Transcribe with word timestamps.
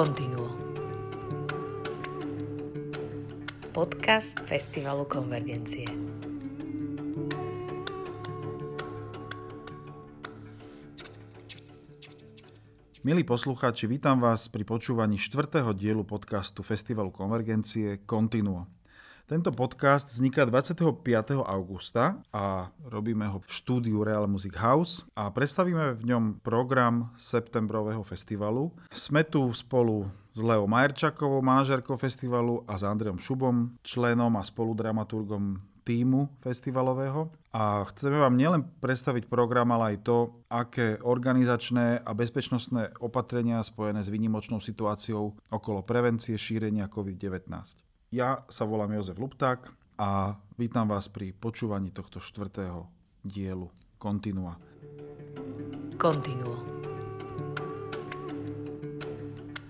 Continuo. 0.00 0.48
Podcast 3.68 4.40
Festivalu 4.48 5.04
Konvergencie. 5.04 5.84
Milí 13.04 13.28
poslucháči, 13.28 13.84
vítam 13.84 14.24
vás 14.24 14.48
pri 14.48 14.64
počúvaní 14.64 15.20
štvrtého 15.20 15.76
dielu 15.76 16.00
podcastu 16.08 16.64
Festivalu 16.64 17.12
Konvergencie 17.12 18.00
Continuo. 18.08 18.79
Tento 19.30 19.54
podcast 19.54 20.10
vzniká 20.10 20.42
25. 20.42 20.90
augusta 21.46 22.18
a 22.34 22.66
robíme 22.82 23.30
ho 23.30 23.38
v 23.38 23.46
štúdiu 23.46 24.02
Real 24.02 24.26
Music 24.26 24.58
House 24.58 25.06
a 25.14 25.30
predstavíme 25.30 25.94
v 25.94 26.02
ňom 26.02 26.42
program 26.42 27.14
septembrového 27.14 28.02
festivalu. 28.02 28.74
Sme 28.90 29.22
tu 29.22 29.46
spolu 29.54 30.10
s 30.34 30.42
Leo 30.42 30.66
Majerčakovou, 30.66 31.46
manažerkou 31.46 31.94
festivalu 31.94 32.66
a 32.66 32.74
s 32.74 32.82
Andreom 32.82 33.22
Šubom, 33.22 33.78
členom 33.86 34.34
a 34.34 34.42
spoludramaturgom 34.42 35.62
týmu 35.86 36.26
festivalového 36.42 37.30
a 37.54 37.86
chceme 37.86 38.18
vám 38.18 38.34
nielen 38.34 38.66
predstaviť 38.82 39.30
program, 39.30 39.70
ale 39.70 39.94
aj 39.94 40.10
to, 40.10 40.42
aké 40.50 40.98
organizačné 41.06 42.02
a 42.02 42.10
bezpečnostné 42.18 42.98
opatrenia 42.98 43.62
spojené 43.62 44.02
s 44.02 44.10
výnimočnou 44.10 44.58
situáciou 44.58 45.38
okolo 45.54 45.86
prevencie 45.86 46.34
šírenia 46.34 46.90
COVID-19. 46.90 47.89
Ja 48.10 48.42
sa 48.50 48.66
volám 48.66 48.90
Jozef 48.98 49.22
Lupták 49.22 49.70
a 49.94 50.34
vítam 50.58 50.90
vás 50.90 51.06
pri 51.06 51.30
počúvaní 51.30 51.94
tohto 51.94 52.18
štvrtého 52.18 52.90
dielu 53.22 53.70
Kontinua. 54.02 54.58
Kontinuo. 55.94 56.58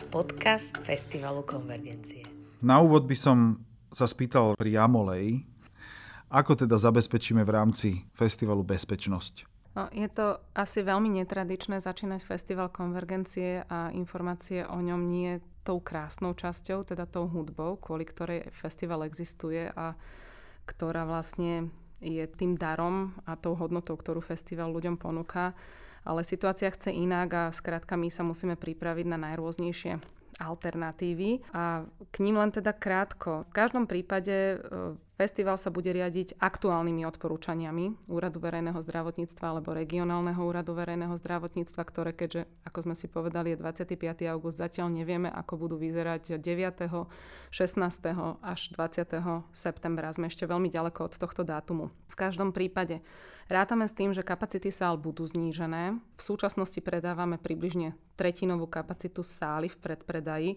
Podcast 0.09 0.81
Festivalu 0.81 1.45
Konvergencie. 1.45 2.25
Na 2.65 2.81
úvod 2.81 3.05
by 3.05 3.13
som 3.13 3.61
sa 3.93 4.09
spýtal 4.09 4.57
pri 4.57 4.73
Jamolej, 4.73 5.45
ako 6.33 6.65
teda 6.65 6.81
zabezpečíme 6.81 7.45
v 7.45 7.53
rámci 7.53 8.09
festivalu 8.17 8.65
bezpečnosť? 8.65 9.45
No, 9.77 9.93
je 9.93 10.09
to 10.09 10.41
asi 10.57 10.81
veľmi 10.81 11.13
netradičné 11.13 11.77
začínať 11.85 12.25
festival 12.25 12.73
konvergencie 12.73 13.69
a 13.69 13.93
informácie 13.93 14.65
o 14.65 14.81
ňom 14.81 15.13
nie 15.13 15.45
tou 15.63 15.79
krásnou 15.81 16.33
časťou, 16.33 16.85
teda 16.89 17.05
tou 17.05 17.29
hudbou, 17.29 17.77
kvôli 17.77 18.09
ktorej 18.09 18.49
festival 18.55 19.05
existuje 19.05 19.69
a 19.73 19.95
ktorá 20.65 21.05
vlastne 21.05 21.69
je 22.01 22.25
tým 22.25 22.57
darom 22.57 23.13
a 23.29 23.37
tou 23.37 23.53
hodnotou, 23.53 23.95
ktorú 23.95 24.25
festival 24.25 24.73
ľuďom 24.73 24.97
ponúka. 24.97 25.53
Ale 26.01 26.25
situácia 26.25 26.73
chce 26.73 26.97
inak 26.97 27.29
a 27.37 27.45
skrátka 27.53 27.93
my 28.01 28.09
sa 28.09 28.25
musíme 28.25 28.57
pripraviť 28.57 29.07
na 29.07 29.21
najrôznejšie 29.21 30.01
alternatívy 30.41 31.45
a 31.53 31.85
k 32.09 32.17
ním 32.25 32.41
len 32.41 32.49
teda 32.49 32.73
krátko. 32.73 33.45
V 33.49 33.53
každom 33.53 33.85
prípade 33.85 34.57
e, 34.57 34.59
Festival 35.21 35.61
sa 35.61 35.69
bude 35.69 35.93
riadiť 35.93 36.41
aktuálnymi 36.41 37.05
odporúčaniami 37.05 38.09
Úradu 38.09 38.41
verejného 38.41 38.81
zdravotníctva 38.81 39.53
alebo 39.53 39.77
regionálneho 39.77 40.41
úradu 40.41 40.73
verejného 40.73 41.13
zdravotníctva, 41.21 41.83
ktoré 41.85 42.17
keďže, 42.17 42.49
ako 42.65 42.89
sme 42.89 42.95
si 42.97 43.05
povedali, 43.05 43.53
je 43.53 43.61
25. 43.61 44.01
august, 44.33 44.57
zatiaľ 44.57 44.89
nevieme, 44.89 45.29
ako 45.29 45.69
budú 45.69 45.77
vyzerať 45.77 46.41
9., 46.41 47.05
16. 47.53 48.41
až 48.41 48.61
20. 48.73 49.53
septembra. 49.53 50.09
Sme 50.17 50.33
ešte 50.33 50.49
veľmi 50.49 50.73
ďaleko 50.73 51.13
od 51.13 51.15
tohto 51.21 51.45
dátumu. 51.45 51.93
V 52.09 52.17
každom 52.17 52.57
prípade 52.57 53.05
rátame 53.53 53.85
s 53.85 53.97
tým, 53.97 54.17
že 54.17 54.25
kapacity 54.25 54.73
sál 54.73 54.97
budú 54.97 55.29
znížené. 55.29 56.01
V 56.17 56.23
súčasnosti 56.23 56.81
predávame 56.81 57.37
približne 57.37 57.93
tretinovú 58.19 58.69
kapacitu 58.69 59.25
sály 59.25 59.73
v 59.73 59.81
predpredaji. 59.81 60.51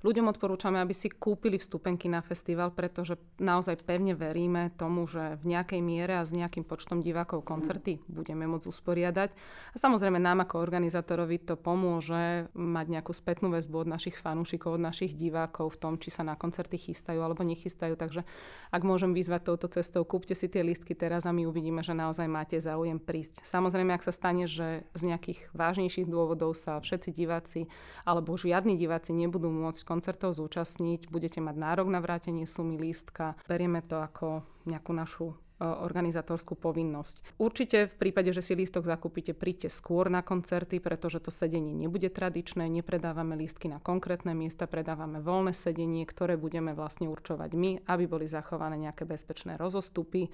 Ľuďom 0.00 0.32
odporúčame, 0.32 0.80
aby 0.80 0.96
si 0.96 1.12
kúpili 1.12 1.60
vstupenky 1.60 2.08
na 2.08 2.24
festival, 2.24 2.72
pretože 2.72 3.20
naozaj 3.36 3.84
pevne 3.84 4.09
pevne 4.10 4.30
veríme 4.30 4.62
tomu, 4.74 5.06
že 5.06 5.38
v 5.42 5.54
nejakej 5.54 5.80
miere 5.82 6.18
a 6.18 6.26
s 6.26 6.34
nejakým 6.34 6.66
počtom 6.66 6.98
divákov 7.02 7.46
koncerty 7.46 8.02
budeme 8.10 8.46
môcť 8.46 8.66
usporiadať. 8.66 9.30
A 9.74 9.76
samozrejme 9.78 10.18
nám 10.18 10.42
ako 10.42 10.58
organizátorovi 10.58 11.38
to 11.38 11.54
pomôže 11.54 12.50
mať 12.54 12.86
nejakú 12.90 13.12
spätnú 13.14 13.54
väzbu 13.54 13.86
od 13.86 13.88
našich 13.88 14.18
fanúšikov, 14.18 14.78
od 14.78 14.82
našich 14.82 15.14
divákov 15.14 15.78
v 15.78 15.80
tom, 15.80 15.92
či 15.98 16.10
sa 16.10 16.26
na 16.26 16.34
koncerty 16.34 16.78
chystajú 16.78 17.22
alebo 17.22 17.46
nechystajú. 17.46 17.94
Takže 17.94 18.26
ak 18.70 18.82
môžem 18.82 19.14
vyzvať 19.14 19.46
touto 19.46 19.66
cestou, 19.70 20.02
kúpte 20.02 20.34
si 20.34 20.50
tie 20.50 20.66
listky 20.66 20.94
teraz 20.98 21.26
a 21.26 21.34
my 21.34 21.46
uvidíme, 21.46 21.82
že 21.86 21.94
naozaj 21.94 22.26
máte 22.26 22.58
záujem 22.58 22.98
prísť. 22.98 23.46
Samozrejme, 23.46 23.94
ak 23.94 24.06
sa 24.06 24.14
stane, 24.14 24.46
že 24.50 24.86
z 24.94 25.02
nejakých 25.06 25.50
vážnejších 25.54 26.06
dôvodov 26.10 26.54
sa 26.58 26.82
všetci 26.82 27.10
diváci 27.14 27.60
alebo 28.02 28.34
žiadni 28.34 28.74
diváci 28.74 29.14
nebudú 29.14 29.50
môcť 29.50 29.82
koncertov 29.86 30.34
zúčastniť, 30.34 31.10
budete 31.10 31.38
mať 31.42 31.56
nárok 31.58 31.88
na 31.90 32.00
vrátenie 32.02 32.46
sumy 32.46 32.78
lístka. 32.80 33.36
Berieme 33.44 33.82
to 33.90 33.99
ako 34.00 34.42
nejakú 34.64 34.92
našu 34.92 35.26
e, 35.30 35.34
organizátorskú 35.64 36.56
povinnosť. 36.56 37.36
Určite 37.40 37.88
v 37.88 37.94
prípade, 37.96 38.32
že 38.32 38.42
si 38.44 38.56
lístok 38.56 38.88
zakúpite, 38.88 39.36
príďte 39.36 39.68
skôr 39.72 40.08
na 40.08 40.24
koncerty, 40.24 40.80
pretože 40.80 41.20
to 41.20 41.32
sedenie 41.32 41.72
nebude 41.72 42.08
tradičné, 42.08 42.68
nepredávame 42.68 43.36
lístky 43.36 43.68
na 43.68 43.78
konkrétne 43.80 44.32
miesta, 44.32 44.64
predávame 44.64 45.20
voľné 45.20 45.52
sedenie, 45.52 46.04
ktoré 46.08 46.40
budeme 46.40 46.72
vlastne 46.72 47.08
určovať 47.08 47.50
my, 47.52 47.70
aby 47.88 48.04
boli 48.08 48.26
zachované 48.28 48.80
nejaké 48.80 49.04
bezpečné 49.04 49.60
rozostupy. 49.60 50.26
E, 50.26 50.30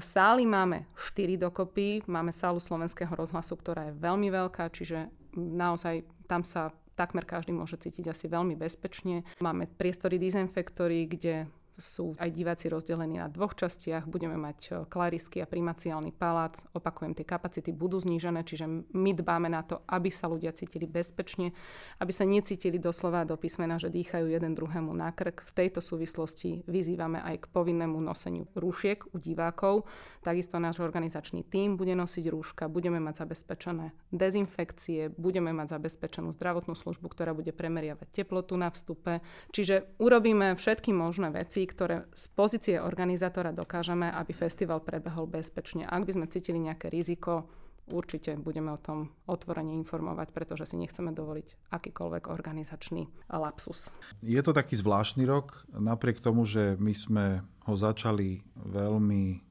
sály 0.00 0.48
máme 0.48 0.88
4 0.96 1.36
dokopy, 1.36 2.04
máme 2.08 2.32
sálu 2.32 2.58
slovenského 2.58 3.12
rozhlasu, 3.12 3.54
ktorá 3.56 3.88
je 3.88 3.98
veľmi 4.00 4.28
veľká, 4.32 4.72
čiže 4.72 5.08
naozaj 5.36 6.04
tam 6.26 6.42
sa 6.42 6.72
takmer 6.96 7.28
každý 7.28 7.52
môže 7.52 7.76
cítiť 7.76 8.10
asi 8.10 8.26
veľmi 8.26 8.56
bezpečne. 8.56 9.22
Máme 9.38 9.68
priestory 9.76 10.16
dezinfektory, 10.16 11.04
kde 11.06 11.46
sú 11.76 12.16
aj 12.16 12.32
diváci 12.32 12.72
rozdelení 12.72 13.20
na 13.20 13.28
dvoch 13.28 13.52
častiach. 13.52 14.08
Budeme 14.08 14.40
mať 14.40 14.58
e, 14.68 14.70
klarisky 14.88 15.44
a 15.44 15.46
primaciálny 15.46 16.10
palác. 16.16 16.64
Opakujem, 16.72 17.12
tie 17.12 17.28
kapacity 17.28 17.70
budú 17.70 18.00
znížené, 18.00 18.42
čiže 18.42 18.64
my 18.96 19.12
dbáme 19.12 19.52
na 19.52 19.60
to, 19.60 19.84
aby 19.84 20.08
sa 20.08 20.26
ľudia 20.26 20.56
cítili 20.56 20.88
bezpečne, 20.88 21.52
aby 22.00 22.12
sa 22.16 22.24
necítili 22.24 22.80
doslova 22.80 23.28
do 23.28 23.36
písmena, 23.36 23.76
že 23.76 23.92
dýchajú 23.92 24.32
jeden 24.32 24.56
druhému 24.56 24.90
na 24.96 25.12
krk. 25.12 25.44
V 25.44 25.52
tejto 25.52 25.84
súvislosti 25.84 26.64
vyzývame 26.64 27.20
aj 27.20 27.44
k 27.44 27.50
povinnému 27.52 28.00
noseniu 28.00 28.48
rúšiek 28.56 29.12
u 29.12 29.20
divákov. 29.20 29.84
Takisto 30.24 30.56
náš 30.56 30.80
organizačný 30.80 31.44
tím 31.44 31.76
bude 31.76 31.92
nosiť 31.92 32.24
rúška, 32.32 32.72
budeme 32.72 32.98
mať 32.98 33.28
zabezpečené 33.28 33.92
dezinfekcie, 34.10 35.12
budeme 35.14 35.52
mať 35.52 35.76
zabezpečenú 35.76 36.32
zdravotnú 36.32 36.72
službu, 36.72 37.12
ktorá 37.12 37.36
bude 37.36 37.52
premeriavať 37.52 38.24
teplotu 38.24 38.56
na 38.56 38.72
vstupe. 38.72 39.20
Čiže 39.52 40.00
urobíme 40.00 40.56
všetky 40.56 40.90
možné 40.90 41.30
veci, 41.30 41.65
ktoré 41.66 42.08
z 42.14 42.24
pozície 42.32 42.76
organizátora 42.78 43.50
dokážeme, 43.52 44.08
aby 44.08 44.32
festival 44.32 44.80
prebehol 44.80 45.26
bezpečne. 45.26 45.84
Ak 45.84 46.06
by 46.06 46.12
sme 46.16 46.26
cítili 46.30 46.62
nejaké 46.62 46.88
riziko, 46.88 47.50
určite 47.86 48.34
budeme 48.34 48.74
o 48.74 48.82
tom 48.82 49.14
otvorene 49.30 49.74
informovať, 49.78 50.34
pretože 50.34 50.66
si 50.66 50.76
nechceme 50.78 51.14
dovoliť 51.14 51.70
akýkoľvek 51.70 52.24
organizačný 52.26 53.06
lapsus. 53.30 53.90
Je 54.22 54.42
to 54.42 54.50
taký 54.50 54.74
zvláštny 54.74 55.22
rok, 55.26 55.66
napriek 55.70 56.18
tomu, 56.18 56.42
že 56.42 56.74
my 56.82 56.94
sme 56.94 57.24
ho 57.66 57.74
začali 57.74 58.42
veľmi 58.66 59.42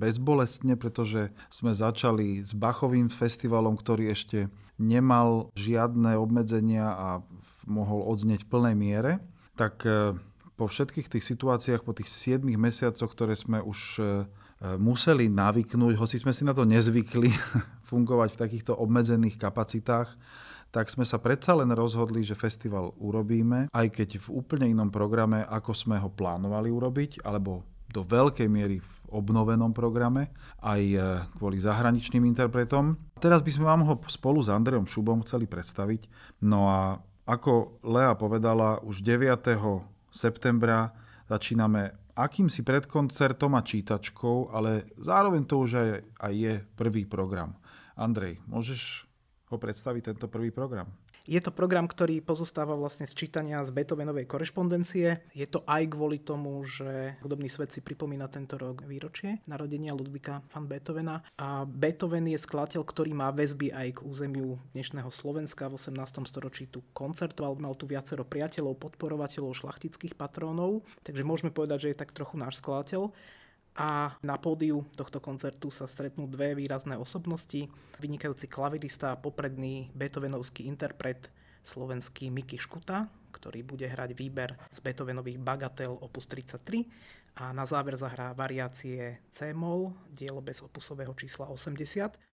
bezbolestne, 0.00 0.80
pretože 0.80 1.28
sme 1.52 1.76
začali 1.76 2.40
s 2.40 2.56
Bachovým 2.56 3.12
festivalom, 3.12 3.76
ktorý 3.76 4.12
ešte 4.12 4.48
nemal 4.80 5.52
žiadne 5.56 6.16
obmedzenia 6.16 6.88
a 6.88 7.08
mohol 7.68 8.08
odznieť 8.08 8.48
v 8.48 8.50
plnej 8.52 8.76
miere. 8.76 9.12
Tak 9.60 9.84
po 10.58 10.66
všetkých 10.66 11.06
tých 11.06 11.22
situáciách, 11.22 11.86
po 11.86 11.94
tých 11.94 12.10
7 12.10 12.42
mesiacoch, 12.58 13.06
ktoré 13.14 13.38
sme 13.38 13.62
už 13.62 13.78
e, 13.96 14.02
e, 14.02 14.06
museli 14.74 15.30
navyknúť, 15.30 15.94
hoci 15.94 16.18
sme 16.18 16.34
si 16.34 16.42
na 16.42 16.50
to 16.50 16.66
nezvykli 16.66 17.30
fungovať 17.90 18.34
v 18.34 18.40
takýchto 18.42 18.74
obmedzených 18.74 19.38
kapacitách, 19.38 20.10
tak 20.74 20.90
sme 20.90 21.06
sa 21.06 21.22
predsa 21.22 21.54
len 21.54 21.70
rozhodli, 21.72 22.26
že 22.26 22.36
festival 22.36 22.92
urobíme, 22.98 23.70
aj 23.70 23.86
keď 23.88 24.18
v 24.18 24.28
úplne 24.34 24.66
inom 24.68 24.90
programe, 24.90 25.46
ako 25.46 25.72
sme 25.72 25.96
ho 25.96 26.10
plánovali 26.10 26.68
urobiť, 26.68 27.22
alebo 27.22 27.62
do 27.88 28.04
veľkej 28.04 28.50
miery 28.50 28.82
v 28.82 28.90
obnovenom 29.08 29.72
programe, 29.72 30.34
aj 30.60 30.82
e, 30.82 30.98
kvôli 31.38 31.62
zahraničným 31.62 32.26
interpretom. 32.26 32.98
Teraz 33.22 33.40
by 33.40 33.50
sme 33.54 33.64
vám 33.64 33.82
ho 33.86 33.94
spolu 34.10 34.42
s 34.42 34.52
Andrejom 34.52 34.90
Šubom 34.90 35.22
chceli 35.24 35.48
predstaviť. 35.48 36.10
No 36.44 36.68
a 36.68 37.00
ako 37.24 37.80
Lea 37.84 38.12
povedala, 38.18 38.80
už 38.84 39.00
9 39.04 39.38
septembra 40.18 40.90
začíname 41.30 41.94
akýmsi 42.18 42.66
predkoncertom 42.66 43.54
a 43.54 43.62
čítačkou, 43.62 44.50
ale 44.50 44.90
zároveň 44.98 45.46
to 45.46 45.62
už 45.62 45.70
aj, 45.78 45.90
aj 46.18 46.32
je 46.34 46.54
prvý 46.74 47.06
program. 47.06 47.54
Andrej, 47.94 48.42
môžeš 48.50 49.06
ho 49.54 49.56
predstaviť 49.56 50.14
tento 50.14 50.26
prvý 50.26 50.50
program? 50.50 50.90
Je 51.28 51.44
to 51.44 51.52
program, 51.52 51.84
ktorý 51.84 52.24
pozostáva 52.24 52.72
vlastne 52.72 53.04
z 53.04 53.12
čítania 53.12 53.60
z 53.60 53.68
Beethovenovej 53.76 54.24
korešpondencie. 54.24 55.28
Je 55.36 55.44
to 55.44 55.60
aj 55.68 55.92
kvôli 55.92 56.24
tomu, 56.24 56.64
že 56.64 57.20
hudobný 57.20 57.52
svet 57.52 57.68
si 57.68 57.84
pripomína 57.84 58.32
tento 58.32 58.56
rok 58.56 58.88
výročie 58.88 59.44
narodenia 59.44 59.92
Ludvika 59.92 60.40
van 60.48 60.64
Beethovena. 60.64 61.20
A 61.36 61.68
Beethoven 61.68 62.32
je 62.32 62.40
skladateľ, 62.40 62.80
ktorý 62.80 63.12
má 63.12 63.28
väzby 63.28 63.76
aj 63.76 64.00
k 64.00 64.04
územiu 64.08 64.56
dnešného 64.72 65.12
Slovenska. 65.12 65.68
V 65.68 65.76
18. 65.76 66.24
storočí 66.24 66.64
tu 66.64 66.80
koncertoval, 66.96 67.60
mal 67.60 67.76
tu 67.76 67.84
viacero 67.84 68.24
priateľov, 68.24 68.80
podporovateľov, 68.80 69.52
šlachtických 69.52 70.16
patrónov. 70.16 70.80
Takže 71.04 71.28
môžeme 71.28 71.52
povedať, 71.52 71.84
že 71.84 71.88
je 71.92 72.00
tak 72.00 72.16
trochu 72.16 72.40
náš 72.40 72.56
skladateľ 72.64 73.12
a 73.78 74.18
na 74.26 74.34
pódiu 74.34 74.82
tohto 74.98 75.22
koncertu 75.22 75.70
sa 75.70 75.86
stretnú 75.86 76.26
dve 76.26 76.58
výrazné 76.58 76.98
osobnosti. 76.98 77.70
Vynikajúci 78.02 78.50
klavirista 78.50 79.14
a 79.14 79.20
popredný 79.20 79.94
Beethovenovský 79.94 80.66
interpret 80.66 81.30
slovenský 81.62 82.34
Miky 82.34 82.58
Škuta, 82.58 83.06
ktorý 83.30 83.62
bude 83.62 83.86
hrať 83.86 84.18
výber 84.18 84.58
z 84.74 84.78
Beethovenových 84.82 85.38
Bagatel 85.38 85.94
opus 85.94 86.26
33 86.26 86.90
a 87.38 87.54
na 87.54 87.62
záver 87.62 87.94
zahrá 87.94 88.34
variácie 88.34 89.22
C-moll, 89.30 89.94
dielo 90.10 90.42
bez 90.42 90.58
opusového 90.58 91.14
čísla 91.14 91.46
80. 91.46 92.27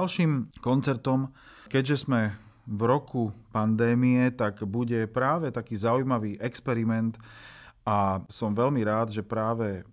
Ďalším 0.00 0.64
koncertom, 0.64 1.28
keďže 1.68 2.08
sme 2.08 2.32
v 2.64 2.82
roku 2.88 3.36
pandémie, 3.52 4.32
tak 4.32 4.64
bude 4.64 5.04
práve 5.12 5.52
taký 5.52 5.76
zaujímavý 5.76 6.40
experiment 6.40 7.20
a 7.84 8.24
som 8.32 8.56
veľmi 8.56 8.80
rád, 8.80 9.12
že 9.12 9.20
práve 9.20 9.84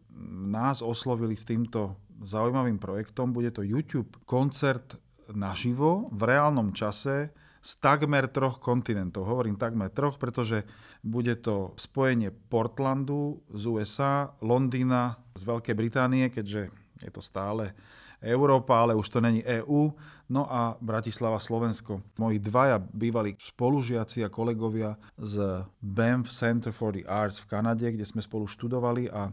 nás 0.47 0.79
oslovili 0.79 1.35
s 1.35 1.43
týmto 1.43 1.99
zaujímavým 2.23 2.79
projektom. 2.79 3.35
Bude 3.35 3.51
to 3.51 3.67
YouTube 3.67 4.15
koncert 4.23 4.95
naživo 5.27 6.07
v 6.15 6.23
reálnom 6.23 6.71
čase 6.71 7.35
z 7.59 7.71
takmer 7.83 8.31
troch 8.31 8.63
kontinentov. 8.63 9.27
Hovorím 9.27 9.59
takmer 9.59 9.91
troch, 9.91 10.15
pretože 10.15 10.63
bude 11.03 11.35
to 11.43 11.75
spojenie 11.75 12.31
Portlandu 12.31 13.43
z 13.51 13.63
USA, 13.67 14.31
Londýna 14.39 15.19
z 15.35 15.43
Veľkej 15.43 15.75
Británie, 15.75 16.31
keďže 16.31 16.71
je 17.03 17.11
to 17.11 17.19
stále 17.19 17.75
Európa, 18.21 18.81
ale 18.81 18.97
už 18.97 19.09
to 19.09 19.19
není 19.21 19.45
EÚ. 19.45 19.93
No 20.27 20.43
a 20.49 20.75
Bratislava, 20.83 21.39
Slovensko. 21.39 22.03
Moji 22.19 22.43
dvaja 22.43 22.83
bývalí 22.83 23.39
spolužiaci 23.39 24.27
a 24.27 24.33
kolegovia 24.33 24.99
z 25.15 25.63
Banff 25.79 26.33
Center 26.35 26.75
for 26.75 26.91
the 26.91 27.07
Arts 27.07 27.39
v 27.39 27.47
Kanade, 27.47 27.87
kde 27.87 28.03
sme 28.03 28.19
spolu 28.19 28.43
študovali 28.43 29.07
a 29.07 29.31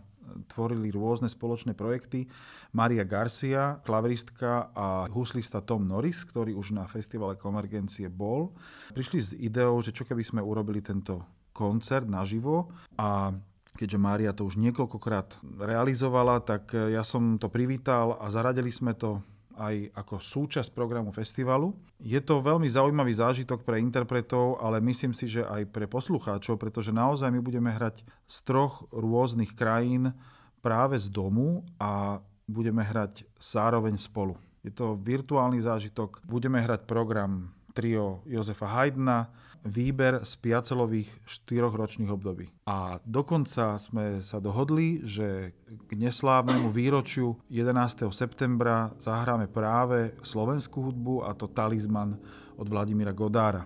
tvorili 0.54 0.88
rôzne 0.94 1.28
spoločné 1.28 1.76
projekty. 1.76 2.26
Maria 2.72 3.04
Garcia, 3.04 3.78
klaviristka 3.84 4.72
a 4.72 5.06
huslista 5.12 5.60
Tom 5.60 5.86
Norris, 5.86 6.24
ktorý 6.24 6.56
už 6.56 6.74
na 6.74 6.86
festivale 6.88 7.36
Konvergencie 7.36 8.08
bol. 8.08 8.54
Prišli 8.94 9.18
s 9.20 9.30
ideou, 9.36 9.78
že 9.84 9.92
čo 9.92 10.06
keby 10.06 10.22
sme 10.24 10.40
urobili 10.40 10.80
tento 10.80 11.22
koncert 11.54 12.08
naživo 12.10 12.70
a 12.98 13.30
keďže 13.74 13.98
Mária 13.98 14.30
to 14.32 14.46
už 14.46 14.56
niekoľkokrát 14.58 15.42
realizovala, 15.58 16.40
tak 16.40 16.72
ja 16.74 17.02
som 17.02 17.36
to 17.36 17.50
privítal 17.50 18.16
a 18.18 18.30
zaradili 18.30 18.70
sme 18.70 18.94
to 18.94 19.20
aj 19.54 19.94
ako 19.94 20.18
súčasť 20.18 20.74
programu 20.74 21.14
festivalu. 21.14 21.74
Je 22.02 22.18
to 22.18 22.42
veľmi 22.42 22.66
zaujímavý 22.66 23.14
zážitok 23.14 23.62
pre 23.62 23.78
interpretov, 23.78 24.58
ale 24.58 24.82
myslím 24.82 25.14
si, 25.14 25.30
že 25.30 25.46
aj 25.46 25.70
pre 25.70 25.86
poslucháčov, 25.86 26.58
pretože 26.58 26.90
naozaj 26.90 27.30
my 27.30 27.38
budeme 27.38 27.70
hrať 27.70 28.02
z 28.26 28.36
troch 28.42 28.82
rôznych 28.90 29.54
krajín 29.54 30.10
práve 30.58 30.98
z 30.98 31.06
domu 31.06 31.62
a 31.78 32.18
budeme 32.50 32.82
hrať 32.82 33.22
zároveň 33.38 33.94
spolu. 33.94 34.34
Je 34.66 34.74
to 34.74 34.98
virtuálny 34.98 35.62
zážitok. 35.62 36.24
Budeme 36.26 36.58
hrať 36.58 36.88
program 36.88 37.52
trio 37.76 38.26
Jozefa 38.26 38.66
Haydna, 38.66 39.30
výber 39.64 40.20
z 40.22 40.32
piacelových 40.36 41.08
štyroch 41.24 41.72
období. 42.12 42.52
A 42.68 43.00
dokonca 43.02 43.80
sme 43.80 44.20
sa 44.20 44.36
dohodli, 44.36 45.00
že 45.02 45.56
k 45.88 45.90
neslávnemu 45.96 46.68
výročiu 46.68 47.40
11. 47.48 48.12
septembra 48.12 48.92
zahráme 49.00 49.48
práve 49.48 50.12
slovenskú 50.20 50.92
hudbu 50.92 51.24
a 51.24 51.32
to 51.32 51.48
Talizman 51.48 52.20
od 52.60 52.66
Vladimíra 52.68 53.16
Godára. 53.16 53.64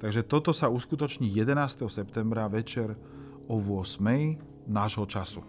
Takže 0.00 0.24
toto 0.28 0.52
sa 0.52 0.68
uskutoční 0.68 1.28
11. 1.28 1.88
septembra 1.88 2.48
večer 2.48 2.96
o 3.48 3.56
8. 3.56 4.68
nášho 4.68 5.04
času. 5.08 5.40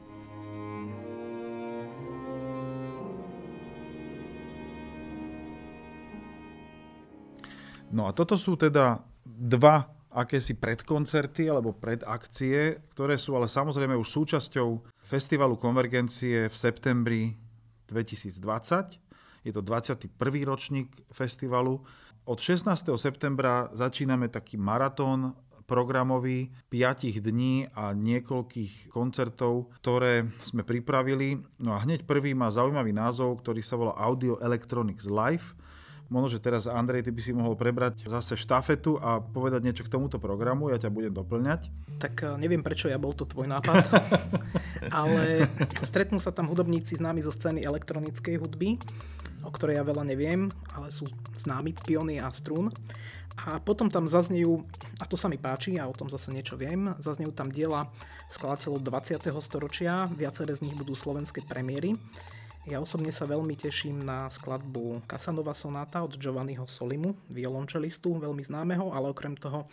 No 7.91 8.07
a 8.07 8.15
toto 8.15 8.39
sú 8.39 8.55
teda 8.55 9.03
dva 9.25 9.89
akési 10.11 10.59
predkoncerty 10.59 11.47
alebo 11.47 11.71
predakcie, 11.71 12.83
ktoré 12.91 13.15
sú 13.15 13.39
ale 13.39 13.47
samozrejme 13.47 13.95
už 13.95 14.07
súčasťou 14.11 14.83
Festivalu 15.07 15.55
Konvergencie 15.55 16.51
v 16.51 16.55
septembri 16.55 17.39
2020. 17.87 18.37
Je 19.47 19.51
to 19.55 19.63
21. 19.63 20.11
ročník 20.45 20.91
festivalu. 21.09 21.81
Od 22.27 22.37
16. 22.37 22.69
septembra 22.99 23.71
začíname 23.73 24.29
taký 24.29 24.59
maratón 24.59 25.33
programový 25.65 26.51
5 26.67 27.23
dní 27.23 27.71
a 27.71 27.95
niekoľkých 27.95 28.91
koncertov, 28.91 29.71
ktoré 29.79 30.27
sme 30.43 30.67
pripravili. 30.67 31.39
No 31.63 31.71
a 31.71 31.81
hneď 31.81 32.03
prvý 32.03 32.35
má 32.35 32.51
zaujímavý 32.51 32.91
názov, 32.91 33.39
ktorý 33.39 33.63
sa 33.63 33.79
volá 33.79 33.95
Audio 33.95 34.35
Electronics 34.43 35.07
Live 35.07 35.55
Možno, 36.11 36.27
že 36.27 36.43
teraz 36.43 36.67
Andrej, 36.67 37.07
ty 37.07 37.11
by 37.15 37.21
si 37.23 37.31
mohol 37.31 37.55
prebrať 37.55 38.03
zase 38.03 38.35
štafetu 38.35 38.99
a 38.99 39.23
povedať 39.23 39.63
niečo 39.63 39.87
k 39.87 39.95
tomuto 39.95 40.19
programu, 40.19 40.67
ja 40.67 40.75
ťa 40.75 40.91
budem 40.91 41.15
doplňať. 41.15 41.71
Tak 42.03 42.13
eh, 42.27 42.35
neviem, 42.35 42.59
prečo 42.59 42.91
ja 42.91 42.99
bol 42.99 43.15
to 43.15 43.23
tvoj 43.23 43.47
nápad, 43.47 43.87
ale 44.91 45.47
stretnú 45.79 46.19
sa 46.19 46.35
tam 46.35 46.51
hudobníci 46.51 46.99
známi 46.99 47.23
zo 47.23 47.31
scény 47.31 47.63
elektronickej 47.63 48.43
hudby, 48.43 48.75
o 49.47 49.49
ktorej 49.55 49.79
ja 49.79 49.87
veľa 49.87 50.03
neviem, 50.03 50.51
ale 50.75 50.91
sú 50.91 51.07
známi 51.39 51.71
piony 51.79 52.19
a 52.19 52.27
strún. 52.27 52.67
A 53.47 53.63
potom 53.63 53.87
tam 53.87 54.03
zaznejú, 54.03 54.67
a 54.99 55.07
to 55.07 55.15
sa 55.15 55.31
mi 55.31 55.39
páči, 55.39 55.79
a 55.79 55.87
o 55.87 55.95
tom 55.95 56.11
zase 56.11 56.35
niečo 56.35 56.59
viem, 56.59 56.91
zaznejú 56.99 57.31
tam 57.31 57.47
diela 57.47 57.87
skladateľov 58.27 58.83
20. 58.83 59.31
storočia, 59.39 60.11
viaceré 60.11 60.51
z 60.59 60.67
nich 60.67 60.75
budú 60.75 60.91
slovenské 60.91 61.47
premiéry. 61.47 61.95
Ja 62.69 62.77
osobne 62.77 63.09
sa 63.09 63.25
veľmi 63.25 63.57
teším 63.57 64.05
na 64.05 64.29
skladbu 64.29 65.01
Casanova 65.09 65.49
sonáta 65.49 66.05
od 66.05 66.13
Giovanniho 66.13 66.69
Solimu, 66.69 67.17
violončelistu, 67.33 68.21
veľmi 68.21 68.45
známeho, 68.45 68.93
ale 68.93 69.09
okrem 69.09 69.33
toho 69.33 69.65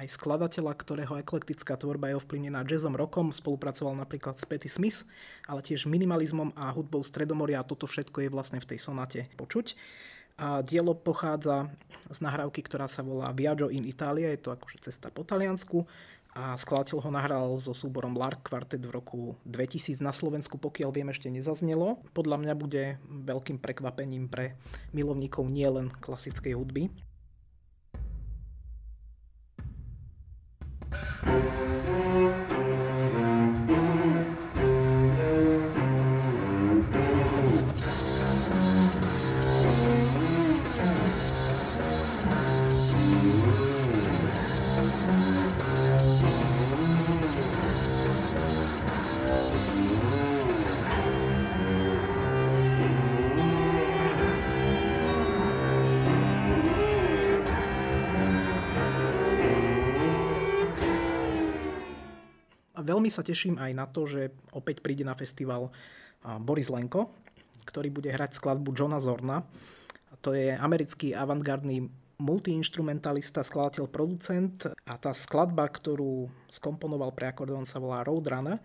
aj 0.00 0.08
skladateľa, 0.08 0.72
ktorého 0.72 1.20
eklektická 1.20 1.76
tvorba 1.76 2.08
je 2.08 2.16
ovplyvnená 2.16 2.64
jazzom, 2.64 2.96
rockom, 2.96 3.28
spolupracoval 3.36 3.92
napríklad 3.92 4.40
s 4.40 4.48
Petty 4.48 4.72
Smith, 4.72 5.04
ale 5.44 5.60
tiež 5.60 5.84
minimalizmom 5.84 6.56
a 6.56 6.72
hudbou 6.72 7.04
Stredomoria 7.04 7.60
a 7.60 7.68
toto 7.68 7.84
všetko 7.84 8.24
je 8.24 8.32
vlastne 8.32 8.56
v 8.56 8.72
tej 8.72 8.80
sonáte 8.80 9.28
počuť. 9.36 9.76
A 10.40 10.64
dielo 10.64 10.96
pochádza 10.96 11.68
z 12.08 12.24
nahrávky, 12.24 12.64
ktorá 12.64 12.88
sa 12.88 13.04
volá 13.04 13.28
Viaggio 13.36 13.68
in 13.68 13.84
Italia, 13.84 14.32
je 14.32 14.40
to 14.40 14.56
akože 14.56 14.88
cesta 14.88 15.12
po 15.12 15.28
Taliansku 15.28 15.84
a 16.30 16.54
skladateľ 16.54 16.98
ho 17.02 17.10
nahral 17.10 17.48
so 17.58 17.74
súborom 17.74 18.14
Lark 18.14 18.46
Quartet 18.46 18.78
v 18.78 18.94
roku 18.94 19.34
2000 19.50 19.98
na 19.98 20.14
Slovensku, 20.14 20.62
pokiaľ 20.62 20.90
viem, 20.94 21.10
ešte 21.10 21.26
nezaznelo. 21.26 21.98
Podľa 22.14 22.36
mňa 22.38 22.54
bude 22.54 23.02
veľkým 23.04 23.58
prekvapením 23.58 24.30
pre 24.30 24.54
milovníkov 24.94 25.50
nielen 25.50 25.90
klasickej 25.90 26.54
hudby. 26.54 26.86
Veľmi 62.80 63.08
sa 63.12 63.24
teším 63.24 63.60
aj 63.60 63.72
na 63.76 63.86
to, 63.88 64.04
že 64.08 64.32
opäť 64.52 64.80
príde 64.84 65.04
na 65.04 65.16
festival 65.16 65.72
Boris 66.44 66.68
Lenko, 66.68 67.12
ktorý 67.64 67.88
bude 67.88 68.12
hrať 68.12 68.36
skladbu 68.36 68.76
Johna 68.76 69.00
Zorna. 69.00 69.44
To 70.20 70.36
je 70.36 70.52
americký 70.52 71.16
avantgardný 71.16 71.88
multiinstrumentalista, 72.20 73.40
skladateľ, 73.40 73.88
producent 73.88 74.68
a 74.84 74.94
tá 75.00 75.16
skladba, 75.16 75.64
ktorú 75.64 76.28
skomponoval 76.52 77.16
pre 77.16 77.32
akordeón 77.32 77.64
sa 77.64 77.80
volá 77.80 78.04
Roadrunner 78.04 78.60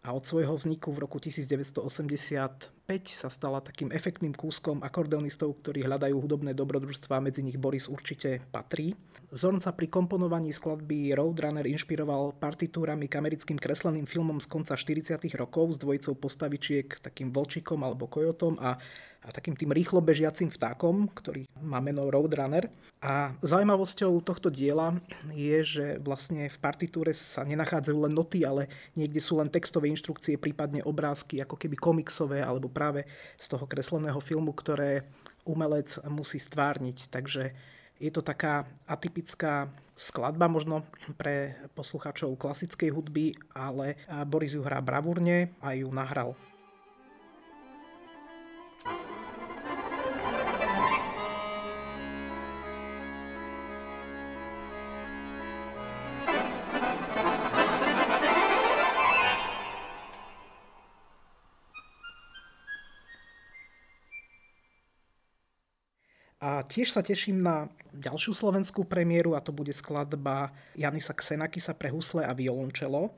a 0.00 0.16
od 0.16 0.24
svojho 0.24 0.56
vzniku 0.56 0.88
v 0.92 1.04
roku 1.04 1.20
1985 1.20 2.73
sa 3.08 3.32
stala 3.32 3.64
takým 3.64 3.88
efektným 3.96 4.36
kúskom 4.36 4.84
akordeonistov, 4.84 5.56
ktorí 5.64 5.88
hľadajú 5.88 6.20
hudobné 6.20 6.52
dobrodružstva, 6.52 7.16
medzi 7.16 7.40
nich 7.40 7.56
Boris 7.56 7.88
určite 7.88 8.44
patrí. 8.52 8.92
Zorn 9.32 9.56
sa 9.56 9.72
pri 9.72 9.88
komponovaní 9.88 10.52
skladby 10.52 11.16
Roadrunner 11.16 11.64
inšpiroval 11.64 12.36
partitúrami 12.36 13.08
k 13.08 13.24
americkým 13.24 13.56
kresleným 13.56 14.04
filmom 14.04 14.36
z 14.36 14.52
konca 14.52 14.76
40. 14.76 15.16
rokov 15.32 15.74
s 15.74 15.78
dvojicou 15.80 16.12
postavičiek 16.28 17.00
takým 17.00 17.32
vlčikom 17.32 17.80
alebo 17.80 18.04
kojotom 18.04 18.60
a 18.60 18.76
a 19.24 19.32
takým 19.32 19.56
tým 19.56 19.72
rýchlo 19.72 20.04
bežiacim 20.04 20.52
vtákom, 20.52 21.08
ktorý 21.08 21.48
má 21.64 21.80
meno 21.80 22.04
Roadrunner. 22.12 22.68
A 23.00 23.32
zaujímavosťou 23.40 24.20
tohto 24.20 24.52
diela 24.52 25.00
je, 25.32 25.60
že 25.64 25.86
vlastne 26.00 26.48
v 26.48 26.58
partitúre 26.60 27.12
sa 27.16 27.44
nenachádzajú 27.44 27.98
len 28.04 28.12
noty, 28.12 28.44
ale 28.44 28.68
niekde 28.96 29.20
sú 29.24 29.40
len 29.40 29.48
textové 29.48 29.88
inštrukcie, 29.92 30.36
prípadne 30.36 30.84
obrázky, 30.84 31.40
ako 31.40 31.56
keby 31.56 31.76
komiksové, 31.76 32.44
alebo 32.44 32.68
práve 32.74 33.06
z 33.38 33.46
toho 33.46 33.70
kresleného 33.70 34.18
filmu, 34.18 34.50
ktoré 34.50 35.06
umelec 35.46 36.02
musí 36.10 36.42
stvárniť. 36.42 37.14
Takže 37.14 37.54
je 38.02 38.10
to 38.10 38.26
taká 38.26 38.66
atypická 38.90 39.70
skladba 39.94 40.50
možno 40.50 40.82
pre 41.14 41.54
poslucháčov 41.78 42.34
klasickej 42.34 42.90
hudby, 42.90 43.38
ale 43.54 43.94
Boris 44.26 44.58
ju 44.58 44.66
hrá 44.66 44.82
bravúrne 44.82 45.54
a 45.62 45.78
ju 45.78 45.86
nahral. 45.94 46.34
Tiež 66.74 66.90
sa 66.90 67.06
teším 67.06 67.38
na 67.38 67.70
ďalšiu 67.94 68.34
slovenskú 68.34 68.82
premiéru 68.82 69.38
a 69.38 69.44
to 69.44 69.54
bude 69.54 69.70
skladba 69.70 70.50
Janisa 70.74 71.14
Xenakisa 71.14 71.78
pre 71.78 71.94
husle 71.94 72.26
a 72.26 72.34
violončelo. 72.34 73.14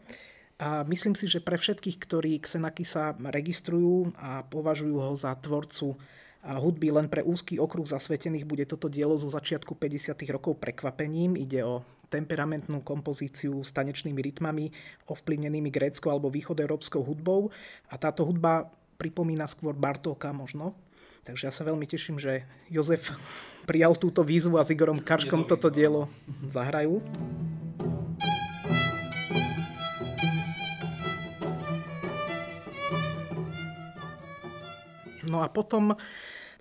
A 0.61 0.85
myslím 0.85 1.17
si, 1.17 1.25
že 1.25 1.41
pre 1.41 1.57
všetkých, 1.57 1.97
ktorí 1.97 2.37
Xenakisa 2.45 3.17
registrujú 3.17 4.13
a 4.21 4.45
považujú 4.45 4.97
ho 5.01 5.13
za 5.17 5.33
tvorcu 5.41 5.97
hudby 6.47 6.95
len 6.95 7.09
pre 7.09 7.25
úzky 7.25 7.57
okruh 7.57 7.89
zasvetených, 7.89 8.47
bude 8.47 8.69
toto 8.69 8.87
dielo 8.87 9.17
zo 9.19 9.27
začiatku 9.33 9.75
50. 9.75 10.15
rokov 10.31 10.61
prekvapením. 10.61 11.35
Ide 11.35 11.65
o 11.65 11.83
temperamentnú 12.07 12.87
kompozíciu 12.87 13.67
s 13.67 13.75
tanečnými 13.75 14.21
rytmami, 14.21 14.71
ovplyvnenými 15.11 15.73
gréckou 15.75 16.13
alebo 16.13 16.31
východoeurópskou 16.31 17.03
hudbou. 17.03 17.51
A 17.91 17.99
táto 17.99 18.23
hudba 18.23 18.71
pripomína 18.97 19.51
skôr 19.51 19.75
Bartóka 19.75 20.31
možno, 20.31 20.73
Takže 21.27 21.51
ja 21.51 21.53
sa 21.53 21.67
veľmi 21.67 21.91
teším, 21.91 22.23
že 22.23 22.47
Jozef 22.71 23.11
prijal 23.67 23.99
túto 23.99 24.23
výzvu 24.23 24.63
a 24.63 24.65
s 24.65 24.71
Igorom 24.71 25.03
Karškom 25.03 25.43
toto 25.43 25.75
dielo 25.75 26.07
zahrajú. 26.47 27.03
No 35.27 35.43
a 35.43 35.51
potom 35.51 35.99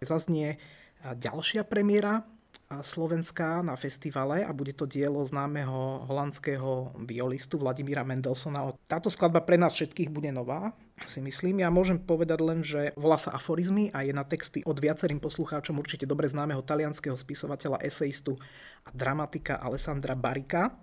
zaznie 0.02 0.58
ďalšia 1.06 1.62
premiéra 1.62 2.26
Slovenská 2.66 3.62
na 3.62 3.78
festivale 3.78 4.42
a 4.42 4.50
bude 4.50 4.74
to 4.74 4.90
dielo 4.90 5.22
známeho 5.22 6.10
holandského 6.10 6.98
violistu 7.06 7.62
Vladimíra 7.62 8.02
Mendelsona. 8.02 8.74
Táto 8.90 9.14
skladba 9.14 9.46
pre 9.46 9.54
nás 9.54 9.78
všetkých 9.78 10.10
bude 10.10 10.34
nová, 10.34 10.74
si 11.06 11.22
myslím. 11.22 11.62
Ja 11.62 11.70
môžem 11.70 12.02
povedať 12.02 12.40
len, 12.42 12.66
že 12.66 12.90
volá 12.98 13.22
sa 13.22 13.38
Aforizmy 13.38 13.94
a 13.94 14.02
je 14.02 14.18
na 14.18 14.26
texty 14.26 14.66
od 14.66 14.82
viacerým 14.82 15.22
poslucháčom 15.22 15.78
určite 15.78 16.10
dobre 16.10 16.26
známeho 16.26 16.66
talianského 16.66 17.14
spisovateľa, 17.14 17.86
eseistu 17.86 18.34
a 18.82 18.90
dramatika 18.90 19.62
Alessandra 19.62 20.18
Barika. 20.18 20.74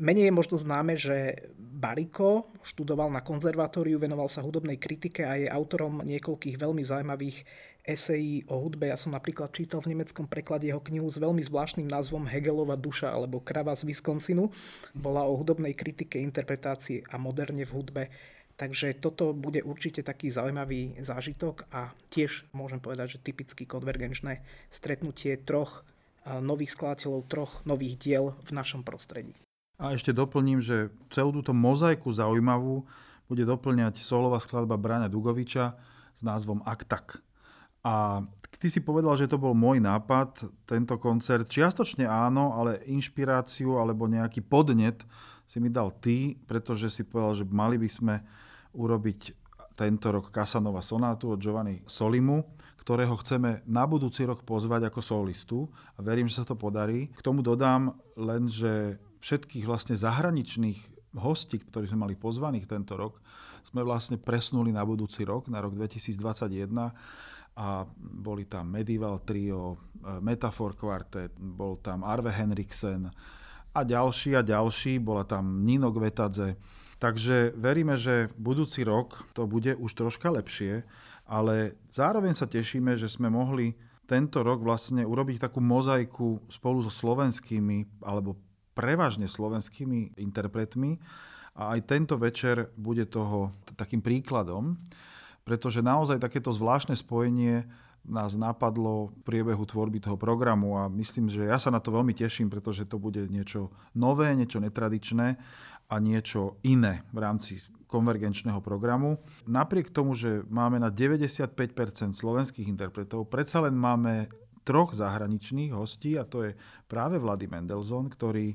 Menej 0.00 0.30
je 0.30 0.36
možno 0.36 0.56
známe, 0.56 0.96
že 0.96 1.50
Bariko 1.58 2.48
študoval 2.64 3.12
na 3.12 3.20
konzervatóriu, 3.20 4.00
venoval 4.00 4.32
sa 4.32 4.40
hudobnej 4.40 4.80
kritike 4.80 5.28
a 5.28 5.36
je 5.36 5.44
autorom 5.44 6.00
niekoľkých 6.06 6.56
veľmi 6.56 6.80
zaujímavých 6.80 7.38
esejí 7.90 8.46
o 8.46 8.62
hudbe. 8.62 8.86
Ja 8.86 8.94
som 8.94 9.10
napríklad 9.10 9.50
čítal 9.50 9.82
v 9.82 9.98
nemeckom 9.98 10.30
preklade 10.30 10.70
jeho 10.70 10.78
knihu 10.78 11.10
s 11.10 11.18
veľmi 11.18 11.42
zvláštnym 11.42 11.90
názvom 11.90 12.30
Hegelova 12.30 12.78
duša 12.78 13.10
alebo 13.10 13.42
Krava 13.42 13.74
z 13.74 13.90
Wisconsinu. 13.90 14.46
Bola 14.94 15.26
o 15.26 15.34
hudobnej 15.34 15.74
kritike, 15.74 16.22
interpretácii 16.22 17.10
a 17.10 17.18
moderne 17.18 17.66
v 17.66 17.74
hudbe. 17.74 18.02
Takže 18.54 19.00
toto 19.00 19.32
bude 19.32 19.64
určite 19.64 20.04
taký 20.04 20.28
zaujímavý 20.28 21.00
zážitok 21.00 21.64
a 21.72 21.96
tiež 22.12 22.44
môžem 22.52 22.76
povedať, 22.76 23.16
že 23.16 23.24
typicky 23.24 23.64
konvergenčné 23.64 24.44
stretnutie 24.68 25.40
troch 25.40 25.82
nových 26.44 26.76
skladateľov, 26.76 27.24
troch 27.32 27.52
nových 27.64 27.96
diel 27.96 28.36
v 28.44 28.50
našom 28.52 28.84
prostredí. 28.84 29.32
A 29.80 29.96
ešte 29.96 30.12
doplním, 30.12 30.60
že 30.60 30.92
celú 31.08 31.32
túto 31.32 31.56
mozaiku 31.56 32.12
zaujímavú 32.12 32.84
bude 33.32 33.48
doplňať 33.48 34.04
solová 34.04 34.36
skladba 34.36 34.76
Bráňa 34.76 35.08
Dugoviča 35.08 35.80
s 36.12 36.20
názvom 36.20 36.60
Aktak. 36.68 37.24
A 37.80 38.20
ty 38.60 38.68
si 38.68 38.84
povedal, 38.84 39.16
že 39.16 39.30
to 39.30 39.40
bol 39.40 39.56
môj 39.56 39.80
nápad, 39.80 40.44
tento 40.68 40.94
koncert. 41.00 41.48
Čiastočne 41.48 42.04
áno, 42.04 42.52
ale 42.52 42.84
inšpiráciu 42.88 43.80
alebo 43.80 44.04
nejaký 44.04 44.44
podnet 44.44 45.00
si 45.48 45.58
mi 45.58 45.72
dal 45.72 45.90
ty, 45.98 46.36
pretože 46.46 46.92
si 46.92 47.02
povedal, 47.02 47.42
že 47.42 47.44
mali 47.48 47.80
by 47.80 47.88
sme 47.90 48.14
urobiť 48.76 49.20
tento 49.74 50.12
rok 50.12 50.28
Casanova 50.28 50.84
sonátu 50.84 51.32
od 51.32 51.40
Giovanni 51.40 51.80
Solimu, 51.88 52.44
ktorého 52.84 53.16
chceme 53.24 53.64
na 53.64 53.88
budúci 53.88 54.28
rok 54.28 54.44
pozvať 54.44 54.92
ako 54.92 55.00
solistu 55.00 55.58
a 55.96 56.04
verím, 56.04 56.28
že 56.28 56.44
sa 56.44 56.46
to 56.46 56.54
podarí. 56.54 57.08
K 57.16 57.24
tomu 57.24 57.40
dodám 57.40 57.96
len, 58.14 58.44
že 58.44 59.00
všetkých 59.24 59.64
vlastne 59.64 59.96
zahraničných 59.96 61.00
hostí, 61.16 61.58
ktorí 61.58 61.88
sme 61.88 62.06
mali 62.06 62.14
pozvaných 62.14 62.68
tento 62.68 62.94
rok, 62.94 63.18
sme 63.66 63.84
vlastne 63.84 64.16
presnuli 64.16 64.72
na 64.72 64.84
budúci 64.84 65.24
rok, 65.24 65.48
na 65.48 65.60
rok 65.60 65.76
2021 65.76 66.68
a 67.56 67.84
boli 67.98 68.46
tam 68.46 68.70
Medieval 68.70 69.20
Trio, 69.26 69.74
e, 69.74 69.78
Metafor 70.22 70.78
Quartet, 70.78 71.34
bol 71.38 71.78
tam 71.82 72.06
Arve 72.06 72.30
Henriksen 72.30 73.10
a 73.70 73.80
ďalší 73.82 74.38
a 74.38 74.42
ďalší, 74.42 74.98
bola 74.98 75.22
tam 75.26 75.62
Nino 75.62 75.90
Gvetadze. 75.94 76.56
Takže 77.00 77.56
veríme, 77.56 77.96
že 77.96 78.28
budúci 78.36 78.84
rok 78.84 79.24
to 79.32 79.48
bude 79.48 79.72
už 79.80 79.94
troška 79.96 80.28
lepšie, 80.28 80.84
ale 81.24 81.78
zároveň 81.88 82.36
sa 82.36 82.44
tešíme, 82.44 82.98
že 82.98 83.08
sme 83.08 83.32
mohli 83.32 83.72
tento 84.04 84.42
rok 84.42 84.60
vlastne 84.60 85.06
urobiť 85.06 85.46
takú 85.46 85.62
mozaiku 85.62 86.42
spolu 86.50 86.82
so 86.82 86.90
slovenskými 86.90 88.02
alebo 88.02 88.34
prevažne 88.74 89.30
slovenskými 89.30 90.18
interpretmi 90.18 90.98
a 91.54 91.78
aj 91.78 91.80
tento 91.86 92.18
večer 92.18 92.74
bude 92.74 93.06
toho 93.06 93.54
takým 93.78 94.02
príkladom, 94.02 94.74
pretože 95.44 95.82
naozaj 95.84 96.20
takéto 96.20 96.52
zvláštne 96.52 96.94
spojenie 96.94 97.66
nás 98.06 98.32
napadlo 98.32 99.12
v 99.12 99.16
priebehu 99.28 99.60
tvorby 99.68 100.00
toho 100.00 100.16
programu 100.16 100.80
a 100.80 100.88
myslím, 100.88 101.28
že 101.28 101.44
ja 101.44 101.60
sa 101.60 101.68
na 101.68 101.84
to 101.84 101.92
veľmi 101.92 102.16
teším, 102.16 102.48
pretože 102.48 102.88
to 102.88 102.96
bude 102.96 103.20
niečo 103.28 103.68
nové, 103.92 104.32
niečo 104.32 104.56
netradičné 104.56 105.36
a 105.90 105.94
niečo 106.00 106.56
iné 106.64 107.04
v 107.12 107.18
rámci 107.20 107.60
konvergenčného 107.90 108.62
programu. 108.62 109.18
Napriek 109.44 109.90
tomu, 109.90 110.14
že 110.14 110.46
máme 110.46 110.78
na 110.78 110.88
95% 110.88 111.50
slovenských 112.14 112.70
interpretov, 112.70 113.26
predsa 113.26 113.60
len 113.66 113.74
máme 113.74 114.30
troch 114.62 114.94
zahraničných 114.94 115.74
hostí 115.74 116.14
a 116.14 116.22
to 116.22 116.46
je 116.46 116.52
práve 116.86 117.18
Vlady 117.18 117.50
Mendelssohn, 117.50 118.06
ktorý 118.06 118.54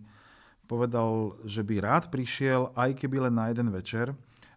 povedal, 0.65 1.36
že 1.46 1.62
by 1.62 1.84
rád 1.84 2.04
prišiel, 2.10 2.74
aj 2.74 2.98
keby 2.98 3.30
len 3.30 3.36
na 3.36 3.51
jeden 3.51 3.70
večer 3.70 4.15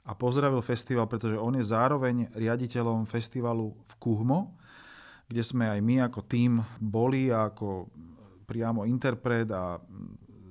a 0.08 0.12
pozdravil 0.16 0.64
festival, 0.64 1.04
pretože 1.04 1.36
on 1.36 1.52
je 1.52 1.68
zároveň 1.68 2.32
riaditeľom 2.32 3.04
festivalu 3.04 3.76
v 3.76 3.92
Kuhmo, 4.00 4.56
kde 5.28 5.44
sme 5.44 5.68
aj 5.68 5.80
my 5.84 6.08
ako 6.08 6.20
tým 6.24 6.64
boli 6.80 7.28
a 7.28 7.52
ako 7.52 7.92
priamo 8.48 8.88
interpret 8.88 9.44
a 9.52 9.76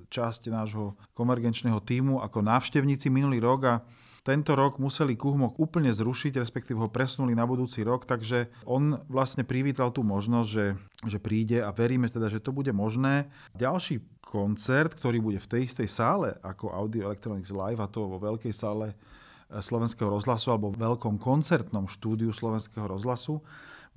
časť 0.08 0.54
nášho 0.54 0.94
konvergenčného 1.18 1.82
týmu 1.82 2.22
ako 2.22 2.46
návštevníci 2.46 3.10
minulý 3.10 3.42
rok 3.42 3.62
a 3.66 3.76
tento 4.22 4.60
rok 4.60 4.76
museli 4.76 5.16
Kuhmok 5.16 5.56
úplne 5.56 5.88
zrušiť, 5.88 6.44
respektíve 6.44 6.84
ho 6.84 6.92
presunuli 6.92 7.32
na 7.32 7.48
budúci 7.48 7.80
rok, 7.88 8.04
takže 8.04 8.52
on 8.68 9.00
vlastne 9.08 9.48
privítal 9.48 9.88
tú 9.96 10.04
možnosť, 10.04 10.50
že, 10.52 10.66
že 11.08 11.18
príde 11.18 11.64
a 11.64 11.72
veríme 11.72 12.12
teda, 12.12 12.28
že 12.28 12.44
to 12.44 12.52
bude 12.52 12.70
možné. 12.76 13.32
Ďalší 13.56 14.04
koncert, 14.20 15.00
ktorý 15.00 15.24
bude 15.24 15.40
v 15.40 15.48
tej 15.48 15.62
istej 15.72 15.88
sále 15.88 16.36
ako 16.44 16.76
Audio 16.76 17.08
Electronics 17.08 17.56
Live, 17.56 17.80
a 17.80 17.88
to 17.88 18.04
vo 18.04 18.20
veľkej 18.20 18.52
sále 18.52 19.00
Slovenského 19.48 20.12
rozhlasu 20.12 20.52
alebo 20.52 20.76
veľkom 20.76 21.16
koncertnom 21.18 21.88
štúdiu 21.88 22.36
Slovenského 22.36 22.84
rozhlasu 22.84 23.40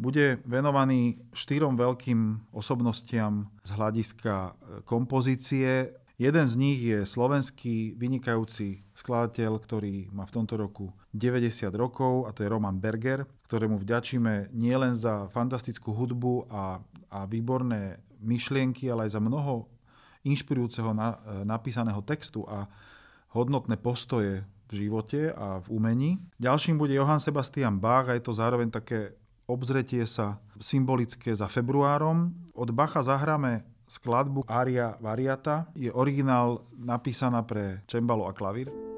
bude 0.01 0.41
venovaný 0.49 1.21
štyrom 1.37 1.77
veľkým 1.77 2.49
osobnostiam 2.57 3.53
z 3.61 3.71
hľadiska 3.77 4.35
e, 4.35 4.51
kompozície. 4.89 5.93
Jeden 6.17 6.47
z 6.49 6.55
nich 6.57 6.81
je 6.81 7.05
slovenský 7.05 7.97
vynikajúci 8.01 8.81
skladateľ, 8.97 9.61
ktorý 9.61 10.09
má 10.09 10.25
v 10.25 10.35
tomto 10.41 10.57
roku 10.57 10.97
90 11.13 11.69
rokov 11.77 12.25
a 12.25 12.33
to 12.33 12.45
je 12.45 12.53
Roman 12.53 12.81
Berger, 12.81 13.29
ktorému 13.45 13.77
vďačíme 13.77 14.57
nielen 14.57 14.97
za 14.97 15.29
fantastickú 15.29 15.93
hudbu 15.93 16.49
a, 16.49 16.81
a 17.13 17.19
výborné 17.29 18.01
myšlienky, 18.25 18.89
ale 18.89 19.09
aj 19.09 19.17
za 19.17 19.21
mnoho 19.21 19.69
inšpirujúceho 20.25 20.97
na, 20.97 21.21
e, 21.21 21.45
napísaného 21.45 22.01
textu 22.01 22.49
a 22.49 22.65
hodnotné 23.37 23.77
postoje 23.77 24.49
v 24.71 24.87
živote 24.87 25.35
a 25.35 25.59
v 25.61 25.67
umení. 25.71 26.11
Ďalším 26.39 26.79
bude 26.79 26.95
Johann 26.95 27.21
Sebastian 27.21 27.83
Bach 27.83 28.09
a 28.09 28.15
je 28.15 28.23
to 28.23 28.33
zároveň 28.33 28.71
také 28.71 29.19
obzretie 29.51 30.07
sa 30.07 30.39
symbolické 30.63 31.35
za 31.35 31.51
februárom. 31.51 32.31
Od 32.55 32.71
Bacha 32.71 33.03
zahráme 33.03 33.67
skladbu 33.91 34.47
Aria 34.47 34.95
Variata. 35.03 35.67
Je 35.75 35.91
originál 35.91 36.63
napísaná 36.79 37.43
pre 37.43 37.83
čembalo 37.91 38.31
a 38.31 38.33
klavír. 38.33 38.90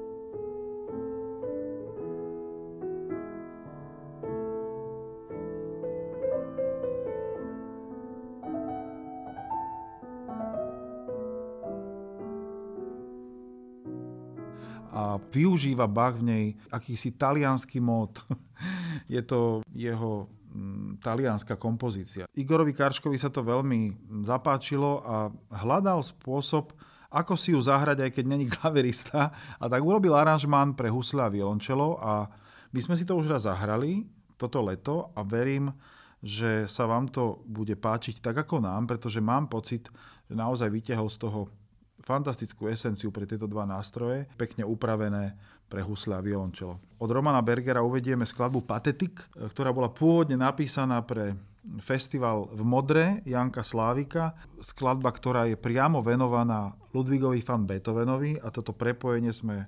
Využíva 15.33 15.89
Bach 15.89 16.21
v 16.21 16.29
nej 16.29 16.45
akýsi 16.69 17.17
talianský 17.17 17.81
mód. 17.81 18.21
Je 19.13 19.19
to 19.25 19.65
jeho 19.73 20.29
Mm, 20.53 21.01
talianská 21.01 21.57
kompozícia. 21.57 22.29
Igorovi 22.37 22.77
Karškovi 22.77 23.17
sa 23.17 23.33
to 23.33 23.41
veľmi 23.41 23.97
zapáčilo 24.21 25.01
a 25.01 25.15
hľadal 25.49 26.05
spôsob, 26.05 26.77
ako 27.09 27.33
si 27.33 27.57
ju 27.57 27.59
zahrať, 27.61 28.05
aj 28.05 28.11
keď 28.13 28.25
není 28.29 28.45
klaverista. 28.53 29.33
A 29.57 29.65
tak 29.65 29.81
urobil 29.81 30.13
aranžmán 30.13 30.77
pre 30.77 30.93
husle 30.93 31.25
a 31.25 31.33
violončelo 31.33 31.97
a 31.97 32.29
my 32.69 32.79
sme 32.85 32.93
si 32.93 33.01
to 33.01 33.17
už 33.17 33.33
raz 33.33 33.49
zahrali 33.49 34.05
toto 34.37 34.61
leto 34.61 35.09
a 35.17 35.25
verím, 35.25 35.73
že 36.21 36.69
sa 36.69 36.85
vám 36.85 37.09
to 37.09 37.41
bude 37.49 37.73
páčiť 37.73 38.21
tak 38.21 38.45
ako 38.45 38.61
nám, 38.61 38.85
pretože 38.85 39.25
mám 39.25 39.49
pocit, 39.49 39.89
že 40.29 40.37
naozaj 40.37 40.69
vytiahol 40.69 41.09
z 41.09 41.17
toho 41.17 41.49
fantastickú 42.03 42.67
esenciu 42.67 43.09
pre 43.09 43.23
tieto 43.23 43.47
dva 43.47 43.63
nástroje, 43.63 44.27
pekne 44.35 44.67
upravené 44.67 45.33
pre 45.71 45.79
husle 45.81 46.13
a 46.13 46.21
violončelo. 46.21 46.77
Od 46.99 47.09
Romana 47.09 47.39
Bergera 47.39 47.81
uvedieme 47.81 48.27
skladbu 48.27 48.61
Patetik, 48.67 49.23
ktorá 49.33 49.71
bola 49.71 49.89
pôvodne 49.89 50.37
napísaná 50.37 51.01
pre 51.01 51.33
festival 51.79 52.51
v 52.51 52.61
Modre 52.61 53.05
Janka 53.23 53.63
Slávika. 53.63 54.35
Skladba, 54.59 55.15
ktorá 55.15 55.47
je 55.47 55.55
priamo 55.55 56.03
venovaná 56.03 56.75
Ludvigovi 56.91 57.39
van 57.41 57.63
Beethovenovi 57.63 58.35
a 58.37 58.51
toto 58.51 58.75
prepojenie 58.75 59.31
sme 59.31 59.65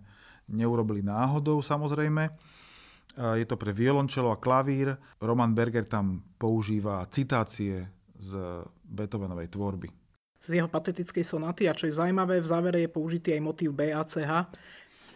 neurobili 0.52 1.02
náhodou 1.02 1.64
samozrejme. 1.64 2.30
Je 3.16 3.48
to 3.48 3.56
pre 3.56 3.72
violončelo 3.72 4.30
a 4.30 4.38
klavír. 4.38 5.00
Roman 5.24 5.56
Berger 5.56 5.88
tam 5.88 6.20
používa 6.36 7.08
citácie 7.08 7.88
z 8.20 8.36
Beethovenovej 8.84 9.56
tvorby. 9.56 10.05
Z 10.46 10.62
jeho 10.62 10.70
patetickej 10.70 11.26
sonaty 11.26 11.66
a 11.66 11.74
čo 11.74 11.90
je 11.90 11.98
zaujímavé, 11.98 12.38
v 12.38 12.48
závere 12.48 12.80
je 12.86 12.90
použitý 12.90 13.34
aj 13.34 13.42
motív 13.42 13.74
BACH, 13.74 14.54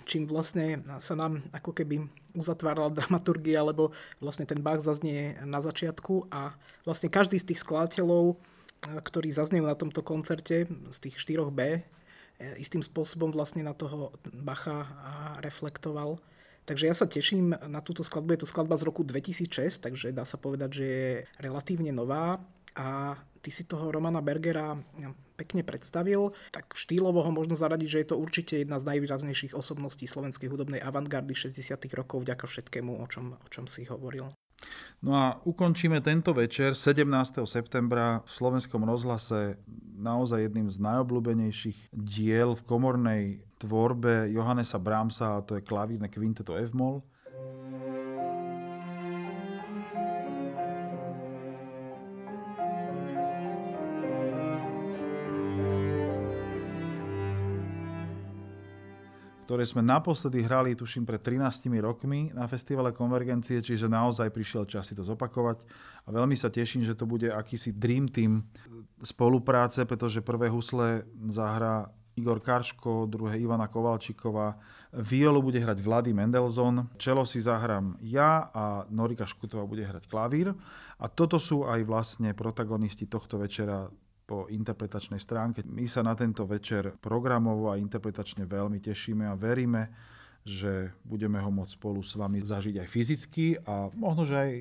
čím 0.09 0.25
vlastne 0.25 0.81
sa 0.97 1.13
nám 1.13 1.45
ako 1.53 1.69
keby 1.77 2.01
uzatvárala 2.33 2.89
dramaturgia, 2.97 3.61
lebo 3.61 3.93
vlastne 4.17 4.49
ten 4.49 4.57
Bach 4.57 4.81
zaznie 4.81 5.37
na 5.45 5.61
začiatku 5.61 6.33
a 6.33 6.57
vlastne 6.81 7.13
každý 7.13 7.37
z 7.37 7.53
tých 7.53 7.61
skladateľov, 7.61 8.41
ktorí 8.81 9.29
zaznejú 9.29 9.69
na 9.69 9.77
tomto 9.77 10.01
koncerte, 10.01 10.65
z 10.65 10.97
tých 10.97 11.21
4B, 11.21 11.59
e, 11.61 11.81
istým 12.57 12.81
spôsobom 12.81 13.29
vlastne 13.29 13.61
na 13.61 13.77
toho 13.77 14.15
Bacha 14.33 14.87
reflektoval. 15.45 16.17
Takže 16.63 16.85
ja 16.85 16.95
sa 16.95 17.09
teším 17.09 17.57
na 17.65 17.81
túto 17.81 18.05
skladbu. 18.05 18.37
Je 18.37 18.41
to 18.45 18.51
skladba 18.51 18.77
z 18.77 18.85
roku 18.85 19.01
2006, 19.01 19.83
takže 19.83 20.13
dá 20.13 20.21
sa 20.23 20.37
povedať, 20.37 20.69
že 20.79 20.85
je 20.85 21.09
relatívne 21.41 21.89
nová 21.89 22.37
a 22.77 23.17
ty 23.41 23.49
si 23.49 23.63
toho 23.63 23.91
Romana 23.91 24.19
Bergera 24.21 24.77
pekne 25.39 25.63
predstavil, 25.63 26.35
tak 26.51 26.75
štýlovo 26.75 27.23
ho 27.23 27.31
možno 27.31 27.55
zaradiť, 27.55 27.87
že 27.87 27.99
je 28.03 28.07
to 28.11 28.19
určite 28.19 28.53
jedna 28.59 28.75
z 28.75 28.87
najvýraznejších 28.91 29.55
osobností 29.55 30.03
slovenskej 30.03 30.51
hudobnej 30.51 30.83
avantgardy 30.83 31.31
60. 31.31 31.79
rokov 31.95 32.27
vďaka 32.27 32.43
všetkému, 32.43 32.99
o 32.99 33.05
čom, 33.07 33.39
o 33.39 33.47
čom 33.47 33.63
si 33.63 33.87
hovoril. 33.87 34.27
No 34.99 35.15
a 35.15 35.39
ukončíme 35.47 36.03
tento 36.03 36.35
večer 36.35 36.75
17. 36.75 37.07
septembra 37.47 38.19
v 38.27 38.31
slovenskom 38.35 38.83
rozhlase 38.83 39.55
naozaj 39.95 40.51
jedným 40.51 40.67
z 40.67 40.83
najobľúbenejších 40.83 41.95
diel 41.95 42.59
v 42.59 42.65
komornej 42.67 43.23
tvorbe 43.59 44.27
Johannesa 44.31 44.79
Brahmsa, 44.79 45.39
a 45.39 45.43
to 45.43 45.55
je 45.55 45.63
klavírne 45.63 46.11
kvinteto 46.11 46.59
F-moll. 46.59 46.99
Ktoré 59.49 59.65
sme 59.65 59.81
naposledy 59.81 60.45
hrali, 60.45 60.77
tuším, 60.77 61.09
pred 61.09 61.17
13 61.25 61.73
rokmi 61.81 62.29
na 62.37 62.45
festivale 62.45 62.93
Konvergencie, 62.93 63.65
čiže 63.65 63.89
naozaj 63.89 64.29
prišiel 64.29 64.69
čas 64.69 64.85
si 64.85 64.93
to 64.93 65.01
zopakovať. 65.01 65.65
A 66.05 66.13
veľmi 66.13 66.37
sa 66.37 66.53
teším, 66.53 66.85
že 66.85 66.93
to 66.93 67.09
bude 67.09 67.25
akýsi 67.33 67.73
dream 67.73 68.05
team 68.05 68.45
spolupráce, 69.01 69.89
pretože 69.89 70.21
prvé 70.21 70.53
husle 70.53 71.01
zahrá 71.33 71.89
Igor 72.13 72.45
Karško, 72.45 73.09
druhé 73.09 73.41
Ivana 73.41 73.65
Kovalčíková, 73.65 74.53
violu 74.93 75.41
bude 75.41 75.57
hrať 75.57 75.81
Vlady 75.81 76.13
Mendelzon, 76.13 76.85
čelo 77.01 77.25
si 77.25 77.41
zahrám 77.41 77.97
ja 78.05 78.53
a 78.53 78.85
Norika 78.93 79.25
Škutová 79.25 79.65
bude 79.65 79.81
hrať 79.81 80.05
klavír. 80.05 80.53
A 81.01 81.09
toto 81.09 81.41
sú 81.41 81.65
aj 81.65 81.81
vlastne 81.89 82.37
protagonisti 82.37 83.09
tohto 83.09 83.41
večera 83.41 83.89
po 84.29 84.45
interpretačnej 84.45 85.17
stránke. 85.17 85.65
My 85.65 85.89
sa 85.89 86.05
na 86.05 86.13
tento 86.13 86.45
večer 86.45 86.93
programovo 87.01 87.73
a 87.73 87.81
interpretačne 87.81 88.45
veľmi 88.45 88.77
tešíme 88.77 89.25
a 89.25 89.33
veríme, 89.33 89.89
že 90.45 90.93
budeme 91.01 91.41
ho 91.41 91.49
môcť 91.49 91.73
spolu 91.73 92.05
s 92.05 92.13
vami 92.13 92.37
zažiť 92.37 92.77
aj 92.77 92.87
fyzicky 92.93 93.57
a 93.65 93.89
možno, 93.97 94.29
že 94.29 94.35
aj 94.37 94.51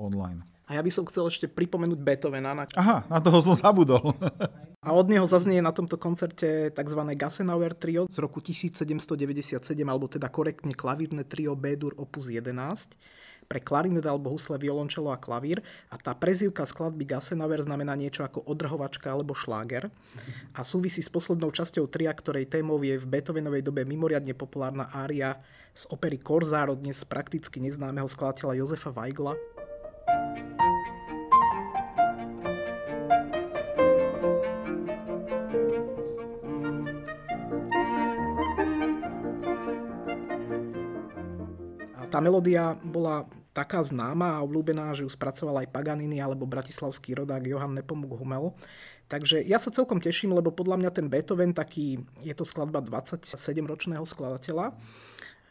online. 0.00 0.40
A 0.68 0.76
ja 0.76 0.84
by 0.84 0.88
som 0.88 1.04
chcel 1.08 1.28
ešte 1.28 1.48
pripomenúť 1.48 2.00
Beethovena. 2.00 2.56
Na... 2.56 2.64
Aha, 2.76 3.04
na 3.08 3.20
toho 3.20 3.44
som 3.44 3.56
zabudol. 3.56 4.12
A 4.78 4.94
od 4.94 5.10
neho 5.10 5.26
zaznie 5.26 5.58
na 5.58 5.74
tomto 5.74 5.98
koncerte 5.98 6.70
tzv. 6.70 7.00
Gassenauer 7.18 7.74
trio 7.74 8.06
z 8.06 8.22
roku 8.22 8.38
1797, 8.38 9.58
alebo 9.82 10.06
teda 10.06 10.30
korektne 10.30 10.70
klavírne 10.70 11.26
trio 11.26 11.58
B-dur 11.58 11.98
opus 11.98 12.30
11 12.30 12.94
pre 13.48 13.64
klarinet 13.64 14.04
alebo 14.04 14.28
husle, 14.36 14.60
violončelo 14.60 15.08
a 15.08 15.16
klavír 15.16 15.64
a 15.88 15.96
tá 15.96 16.12
prezývka 16.12 16.68
skladby 16.68 17.08
Gassenauer 17.08 17.64
znamená 17.64 17.96
niečo 17.96 18.20
ako 18.20 18.44
odrhovačka 18.44 19.08
alebo 19.08 19.32
šláger 19.32 19.88
a 20.52 20.60
súvisí 20.60 21.00
s 21.00 21.08
poslednou 21.08 21.48
časťou 21.48 21.88
tria, 21.88 22.12
ktorej 22.12 22.52
témou 22.52 22.76
je 22.84 23.00
v 23.00 23.08
Beethovenovej 23.08 23.64
dobe 23.64 23.88
mimoriadne 23.88 24.36
populárna 24.36 24.92
ária 24.92 25.40
z 25.72 25.88
opery 25.88 26.20
Korzár 26.20 26.68
od 26.68 26.84
dnes 26.84 27.00
prakticky 27.08 27.56
neznámeho 27.64 28.06
skladateľa 28.06 28.60
Jozefa 28.60 28.92
Weigla. 28.92 29.32
Tá 42.08 42.18
melódia 42.24 42.74
bola 42.80 43.28
taká 43.52 43.84
známa 43.84 44.38
a 44.38 44.44
obľúbená, 44.44 44.96
že 44.96 45.04
ju 45.04 45.10
spracoval 45.10 45.62
aj 45.64 45.72
Paganini 45.72 46.18
alebo 46.18 46.48
bratislavský 46.48 47.14
rodák 47.20 47.44
Johann 47.44 47.76
Nepomuk 47.76 48.16
Humel. 48.16 48.56
Takže 49.08 49.40
ja 49.40 49.56
sa 49.56 49.72
celkom 49.72 50.00
teším, 50.04 50.36
lebo 50.36 50.52
podľa 50.52 50.76
mňa 50.84 50.90
ten 50.92 51.08
Beethoven 51.08 51.56
taký, 51.56 52.00
je 52.20 52.34
to 52.36 52.44
skladba 52.44 52.84
27-ročného 52.84 54.04
skladateľa, 54.04 54.76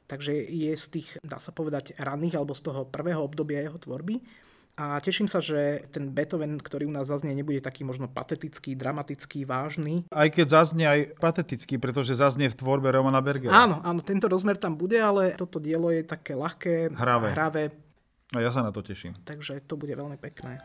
takže 0.05 0.33
je 0.45 0.77
z 0.77 0.85
tých, 0.93 1.17
dá 1.25 1.41
sa 1.41 1.49
povedať, 1.49 1.97
ranných 1.97 2.37
alebo 2.37 2.53
z 2.53 2.61
toho 2.69 2.85
prvého 2.85 3.25
obdobia 3.25 3.65
jeho 3.65 3.81
tvorby. 3.81 4.21
A 4.77 5.01
teším 5.01 5.25
sa, 5.25 5.41
že 5.41 5.89
ten 5.89 6.13
Beethoven, 6.13 6.61
ktorý 6.61 6.85
u 6.85 6.93
nás 6.93 7.09
zaznie, 7.09 7.33
nebude 7.33 7.57
taký 7.65 7.81
možno 7.81 8.05
patetický, 8.05 8.77
dramatický, 8.77 9.41
vážny. 9.41 10.05
Aj 10.13 10.29
keď 10.29 10.61
zaznie 10.61 10.85
aj 10.85 11.17
patetický, 11.17 11.81
pretože 11.81 12.13
zaznie 12.13 12.45
v 12.45 12.55
tvorbe 12.61 12.93
Romana 12.93 13.17
Bergera. 13.17 13.57
Áno, 13.57 13.81
áno, 13.81 14.05
tento 14.05 14.29
rozmer 14.29 14.53
tam 14.53 14.77
bude, 14.77 15.01
ale 15.01 15.33
toto 15.33 15.57
dielo 15.57 15.89
je 15.89 16.05
také 16.05 16.37
ľahké, 16.37 16.93
hravé. 16.93 17.29
hravé. 17.33 17.63
A 18.37 18.45
ja 18.45 18.53
sa 18.53 18.61
na 18.61 18.69
to 18.69 18.85
teším. 18.85 19.17
Takže 19.25 19.65
to 19.65 19.81
bude 19.81 19.97
veľmi 19.97 20.21
pekné. 20.21 20.61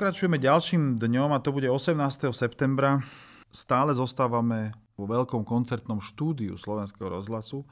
Pokračujeme 0.00 0.40
ďalším 0.40 0.96
dňom 0.96 1.28
a 1.36 1.44
to 1.44 1.52
bude 1.52 1.68
18. 1.68 2.32
septembra. 2.32 3.04
Stále 3.52 3.92
zostávame 3.92 4.72
vo 4.96 5.04
veľkom 5.04 5.44
koncertnom 5.44 6.00
štúdiu 6.00 6.56
Slovenského 6.56 7.12
rozhlasu 7.12 7.68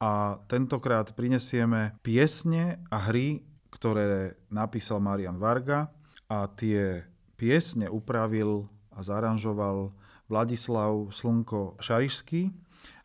a 0.00 0.40
tentokrát 0.48 1.12
prinesieme 1.12 2.00
piesne 2.00 2.80
a 2.88 3.04
hry, 3.04 3.44
ktoré 3.68 4.40
napísal 4.48 5.04
Marian 5.04 5.36
Varga 5.36 5.92
a 6.32 6.48
tie 6.48 7.04
piesne 7.36 7.92
upravil 7.92 8.64
a 8.96 9.04
zaranžoval 9.04 9.92
Vladislav 10.32 11.12
Slnko 11.12 11.76
Šarišský 11.76 12.56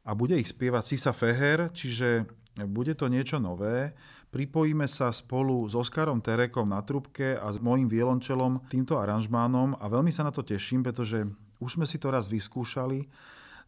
a 0.07 0.15
bude 0.15 0.39
ich 0.39 0.47
spievať 0.47 0.95
Sisa 0.95 1.11
Feher, 1.11 1.75
čiže 1.75 2.23
bude 2.63 2.95
to 2.95 3.11
niečo 3.11 3.35
nové. 3.35 3.91
Pripojíme 4.35 4.83
sa 4.91 5.15
spolu 5.15 5.63
s 5.63 5.79
Oskarom 5.79 6.19
Terekom 6.19 6.67
na 6.67 6.83
trubke 6.83 7.39
a 7.39 7.47
s 7.47 7.55
mojim 7.55 7.87
violončelom 7.87 8.67
týmto 8.67 8.99
aranžmánom 8.99 9.79
a 9.79 9.87
veľmi 9.87 10.11
sa 10.11 10.27
na 10.27 10.31
to 10.35 10.43
teším, 10.43 10.83
pretože 10.83 11.23
už 11.63 11.79
sme 11.79 11.87
si 11.87 11.95
to 11.95 12.11
raz 12.11 12.27
vyskúšali 12.27 13.07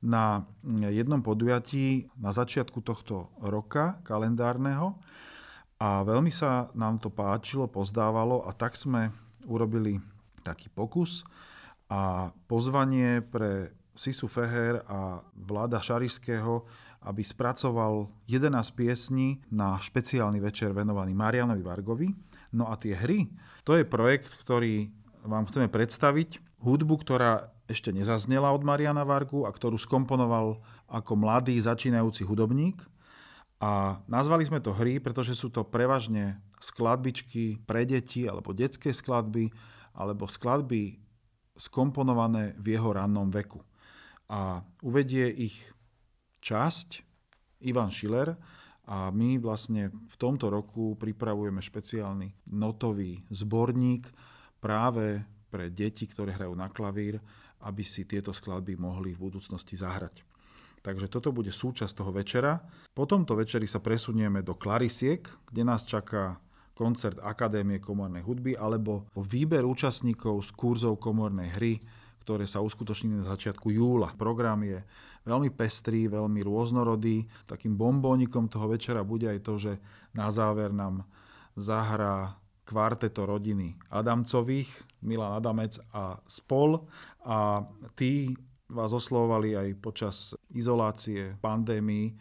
na 0.03 0.43
jednom 0.91 1.23
podujatí 1.23 2.11
na 2.19 2.35
začiatku 2.35 2.83
tohto 2.83 3.31
roka 3.39 4.03
kalendárneho 4.03 4.99
a 5.79 6.03
veľmi 6.03 6.35
sa 6.35 6.67
nám 6.75 6.99
to 6.99 7.15
páčilo, 7.15 7.71
pozdávalo 7.71 8.43
a 8.43 8.51
tak 8.51 8.75
sme 8.75 9.15
urobili 9.47 10.03
taký 10.43 10.67
pokus 10.67 11.23
a 11.87 12.35
pozvanie 12.51 13.23
pre 13.23 13.71
Sisu 13.95 14.27
Feher 14.27 14.83
a 14.83 15.23
Vláda 15.31 15.79
Šarišského 15.79 16.67
aby 17.07 17.23
spracoval 17.23 18.11
11 18.27 18.51
piesní 18.75 19.39
na 19.47 19.79
špeciálny 19.79 20.43
večer 20.43 20.75
venovaný 20.75 21.15
Marianovi 21.15 21.63
Vargovi. 21.63 22.11
No 22.51 22.67
a 22.67 22.75
tie 22.75 22.99
hry, 22.99 23.31
to 23.63 23.79
je 23.79 23.87
projekt, 23.87 24.27
ktorý 24.43 24.91
vám 25.23 25.47
chceme 25.47 25.71
predstaviť. 25.71 26.43
Hudbu, 26.59 26.99
ktorá 26.99 27.55
ešte 27.71 27.95
nezaznela 27.95 28.51
od 28.51 28.63
Mariana 28.63 29.07
Vargu 29.07 29.47
a 29.47 29.51
ktorú 29.51 29.79
skomponoval 29.79 30.59
ako 30.87 31.13
mladý 31.19 31.55
začínajúci 31.59 32.23
hudobník. 32.27 32.79
A 33.59 34.03
nazvali 34.07 34.43
sme 34.47 34.63
to 34.63 34.75
hry, 34.75 34.99
pretože 34.99 35.35
sú 35.35 35.51
to 35.51 35.67
prevažne 35.67 36.39
skladbičky 36.61 37.61
pre 37.63 37.85
deti 37.85 38.25
alebo 38.25 38.53
detské 38.55 38.95
skladby 38.95 39.49
alebo 39.97 40.29
skladby 40.29 40.97
skomponované 41.57 42.53
v 42.61 42.77
jeho 42.77 42.93
rannom 42.93 43.27
veku. 43.33 43.61
A 44.29 44.61
uvedie 44.85 45.27
ich 45.33 45.57
časť, 46.47 47.03
Ivan 47.67 47.91
Schiller, 47.91 48.39
a 48.87 49.11
my 49.11 49.35
vlastne 49.43 49.91
v 49.91 50.15
tomto 50.15 50.47
roku 50.47 50.95
pripravujeme 50.95 51.59
špeciálny 51.59 52.47
notový 52.55 53.19
zborník 53.27 54.07
práve 54.63 55.27
pre 55.51 55.67
deti, 55.67 56.07
ktoré 56.07 56.31
hrajú 56.31 56.55
na 56.55 56.71
klavír, 56.71 57.19
aby 57.67 57.83
si 57.83 58.07
tieto 58.07 58.31
skladby 58.31 58.79
mohli 58.79 59.11
v 59.11 59.27
budúcnosti 59.27 59.75
zahrať. 59.75 60.23
Takže 60.79 61.11
toto 61.11 61.35
bude 61.35 61.51
súčasť 61.51 61.99
toho 61.99 62.15
večera. 62.15 62.63
Po 62.95 63.03
tomto 63.03 63.35
večeri 63.35 63.67
sa 63.67 63.83
presunieme 63.83 64.39
do 64.39 64.55
Klarisiek, 64.55 65.27
kde 65.51 65.67
nás 65.67 65.83
čaká 65.83 66.39
koncert 66.71 67.19
Akadémie 67.19 67.83
komornej 67.83 68.23
hudby 68.23 68.55
alebo 68.55 69.09
výber 69.19 69.67
účastníkov 69.67 70.47
z 70.47 70.49
kurzov 70.55 70.95
komornej 71.01 71.51
hry, 71.59 71.83
ktoré 72.23 72.47
sa 72.47 72.63
uskutoční 72.63 73.19
na 73.19 73.27
začiatku 73.35 73.67
júla. 73.67 74.15
Program 74.15 74.63
je 74.63 74.79
veľmi 75.27 75.51
pestrý, 75.51 76.07
veľmi 76.07 76.39
rôznorodý. 76.47 77.27
Takým 77.43 77.75
bombónikom 77.75 78.47
toho 78.47 78.71
večera 78.71 79.03
bude 79.03 79.27
aj 79.27 79.39
to, 79.43 79.53
že 79.59 79.73
na 80.15 80.31
záver 80.31 80.71
nám 80.71 81.03
zahrá 81.59 82.39
kvarteto 82.63 83.27
rodiny 83.27 83.75
Adamcových, 83.91 84.71
Milan 85.03 85.35
Adamec 85.35 85.75
a 85.91 86.19
spol. 86.27 86.87
A 87.27 87.67
tí 87.99 88.31
vás 88.71 88.91
oslovovali 88.91 89.55
aj 89.55 89.69
počas 89.79 90.15
izolácie, 90.51 91.35
pandémii, 91.39 92.15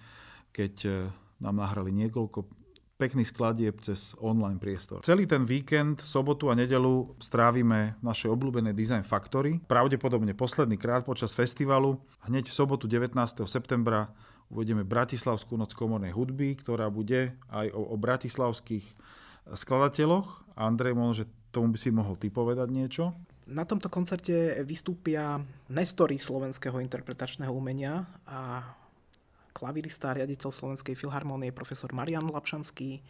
keď 0.50 0.74
eh, 0.86 0.94
nám 1.42 1.62
nahrali 1.62 1.94
niekoľko 1.94 2.55
pekný 2.96 3.28
skladieb 3.28 3.76
cez 3.84 4.16
online 4.16 4.56
priestor. 4.56 5.04
Celý 5.04 5.28
ten 5.28 5.44
víkend, 5.44 6.00
sobotu 6.00 6.48
a 6.48 6.56
nedelu 6.56 7.12
strávime 7.20 8.00
v 8.00 8.02
našej 8.08 8.32
obľúbenej 8.32 8.72
Design 8.72 9.04
Factory. 9.04 9.60
Pravdepodobne 9.68 10.32
posledný 10.32 10.80
krát 10.80 11.04
počas 11.04 11.36
festivalu. 11.36 12.00
Hneď 12.24 12.48
v 12.48 12.56
sobotu 12.56 12.88
19. 12.88 13.12
septembra 13.44 14.08
uvedieme 14.48 14.82
Bratislavskú 14.82 15.60
noc 15.60 15.76
komornej 15.76 16.16
hudby, 16.16 16.56
ktorá 16.56 16.88
bude 16.88 17.36
aj 17.52 17.68
o, 17.76 17.92
o 17.92 17.96
bratislavských 18.00 18.84
skladateľoch. 19.52 20.56
Andrej, 20.56 20.96
možno, 20.96 21.24
že 21.24 21.24
tomu 21.52 21.76
by 21.76 21.78
si 21.78 21.92
mohol 21.92 22.16
ty 22.16 22.32
povedať 22.32 22.72
niečo. 22.72 23.12
Na 23.46 23.62
tomto 23.62 23.86
koncerte 23.86 24.58
vystúpia 24.66 25.38
nestory 25.70 26.18
slovenského 26.18 26.82
interpretačného 26.82 27.52
umenia 27.54 28.02
a 28.26 28.74
klavirista 29.56 30.12
a 30.12 30.16
riaditeľ 30.20 30.52
Slovenskej 30.52 30.92
filharmónie 30.92 31.48
profesor 31.56 31.88
Marian 31.96 32.28
Lapšanský 32.28 33.00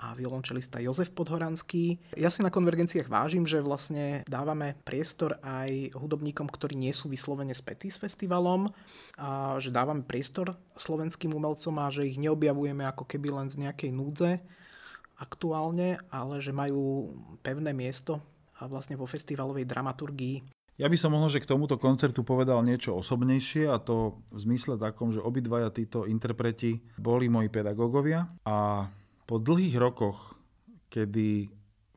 a 0.00 0.16
violončelista 0.16 0.80
Jozef 0.80 1.12
Podhoranský. 1.12 2.00
Ja 2.16 2.32
si 2.32 2.40
na 2.40 2.48
konvergenciách 2.48 3.12
vážim, 3.12 3.44
že 3.44 3.60
vlastne 3.60 4.24
dávame 4.24 4.80
priestor 4.88 5.36
aj 5.44 5.92
hudobníkom, 5.94 6.48
ktorí 6.48 6.74
nie 6.74 6.90
sú 6.90 7.12
vyslovene 7.12 7.52
spätí 7.52 7.92
s 7.92 8.00
festivalom 8.00 8.72
a 9.20 9.60
že 9.60 9.68
dávame 9.68 10.02
priestor 10.02 10.56
slovenským 10.74 11.30
umelcom 11.36 11.76
a 11.78 11.92
že 11.92 12.08
ich 12.08 12.16
neobjavujeme 12.16 12.88
ako 12.88 13.04
keby 13.04 13.28
len 13.30 13.52
z 13.52 13.68
nejakej 13.68 13.90
núdze 13.92 14.30
aktuálne, 15.20 16.02
ale 16.10 16.42
že 16.42 16.50
majú 16.50 17.14
pevné 17.44 17.70
miesto 17.70 18.18
a 18.58 18.66
vlastne 18.66 18.98
vo 18.98 19.06
festivalovej 19.06 19.70
dramaturgii 19.70 20.61
ja 20.82 20.90
by 20.90 20.98
som 20.98 21.14
možno, 21.14 21.30
že 21.30 21.38
k 21.38 21.46
tomuto 21.46 21.78
koncertu 21.78 22.26
povedal 22.26 22.58
niečo 22.66 22.98
osobnejšie 22.98 23.70
a 23.70 23.78
to 23.78 24.18
v 24.34 24.38
zmysle 24.42 24.74
takom, 24.74 25.14
že 25.14 25.22
obidvaja 25.22 25.70
títo 25.70 26.10
interpreti 26.10 26.82
boli 26.98 27.30
moji 27.30 27.46
pedagógovia 27.54 28.26
a 28.42 28.90
po 29.22 29.38
dlhých 29.38 29.78
rokoch, 29.78 30.34
kedy 30.90 31.46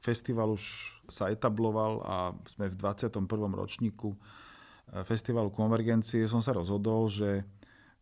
festival 0.06 0.54
už 0.54 0.94
sa 1.10 1.34
etabloval 1.34 2.06
a 2.06 2.16
sme 2.46 2.70
v 2.70 2.78
21. 2.78 3.26
ročníku 3.58 4.14
eh, 4.14 5.02
festivalu 5.02 5.50
Konvergencie, 5.50 6.30
som 6.30 6.46
sa 6.46 6.54
rozhodol, 6.54 7.10
že 7.10 7.42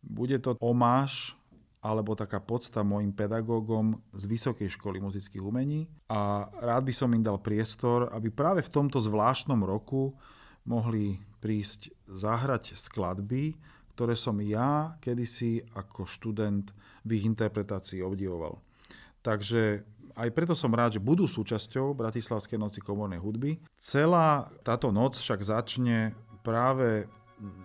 bude 0.04 0.36
to 0.36 0.52
omáš 0.60 1.32
alebo 1.80 2.12
taká 2.12 2.44
podsta 2.44 2.84
mojim 2.84 3.12
pedagógom 3.12 4.04
z 4.12 4.24
Vysokej 4.28 4.68
školy 4.76 5.00
muzických 5.00 5.40
umení 5.40 5.88
a 6.12 6.48
rád 6.60 6.84
by 6.88 6.92
som 6.92 7.12
im 7.12 7.24
dal 7.24 7.40
priestor, 7.40 8.12
aby 8.12 8.28
práve 8.28 8.60
v 8.60 8.72
tomto 8.72 9.00
zvláštnom 9.00 9.64
roku 9.64 10.12
mohli 10.64 11.20
prísť 11.40 11.92
zahrať 12.08 12.76
skladby, 12.76 13.56
ktoré 13.94 14.18
som 14.18 14.40
ja 14.42 14.98
kedysi 14.98 15.62
ako 15.76 16.08
študent 16.08 16.72
v 17.06 17.10
ich 17.20 17.24
interpretácii 17.28 18.02
obdivoval. 18.02 18.58
Takže 19.22 19.84
aj 20.14 20.28
preto 20.30 20.54
som 20.54 20.72
rád, 20.72 20.98
že 20.98 21.04
budú 21.04 21.26
súčasťou 21.26 21.94
Bratislavskej 21.94 22.58
noci 22.58 22.80
komornej 22.82 23.18
hudby. 23.18 23.58
Celá 23.78 24.50
táto 24.62 24.90
noc 24.94 25.18
však 25.18 25.40
začne 25.42 26.14
práve 26.42 27.06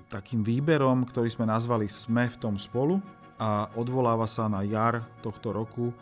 takým 0.09 0.41
výberom, 0.41 1.05
ktorý 1.05 1.29
sme 1.29 1.45
nazvali 1.45 1.85
Sme 1.85 2.25
v 2.25 2.39
tom 2.41 2.55
spolu 2.57 2.97
a 3.37 3.69
odvoláva 3.77 4.25
sa 4.25 4.49
na 4.49 4.65
jar 4.65 5.05
tohto 5.21 5.53
roku, 5.53 5.93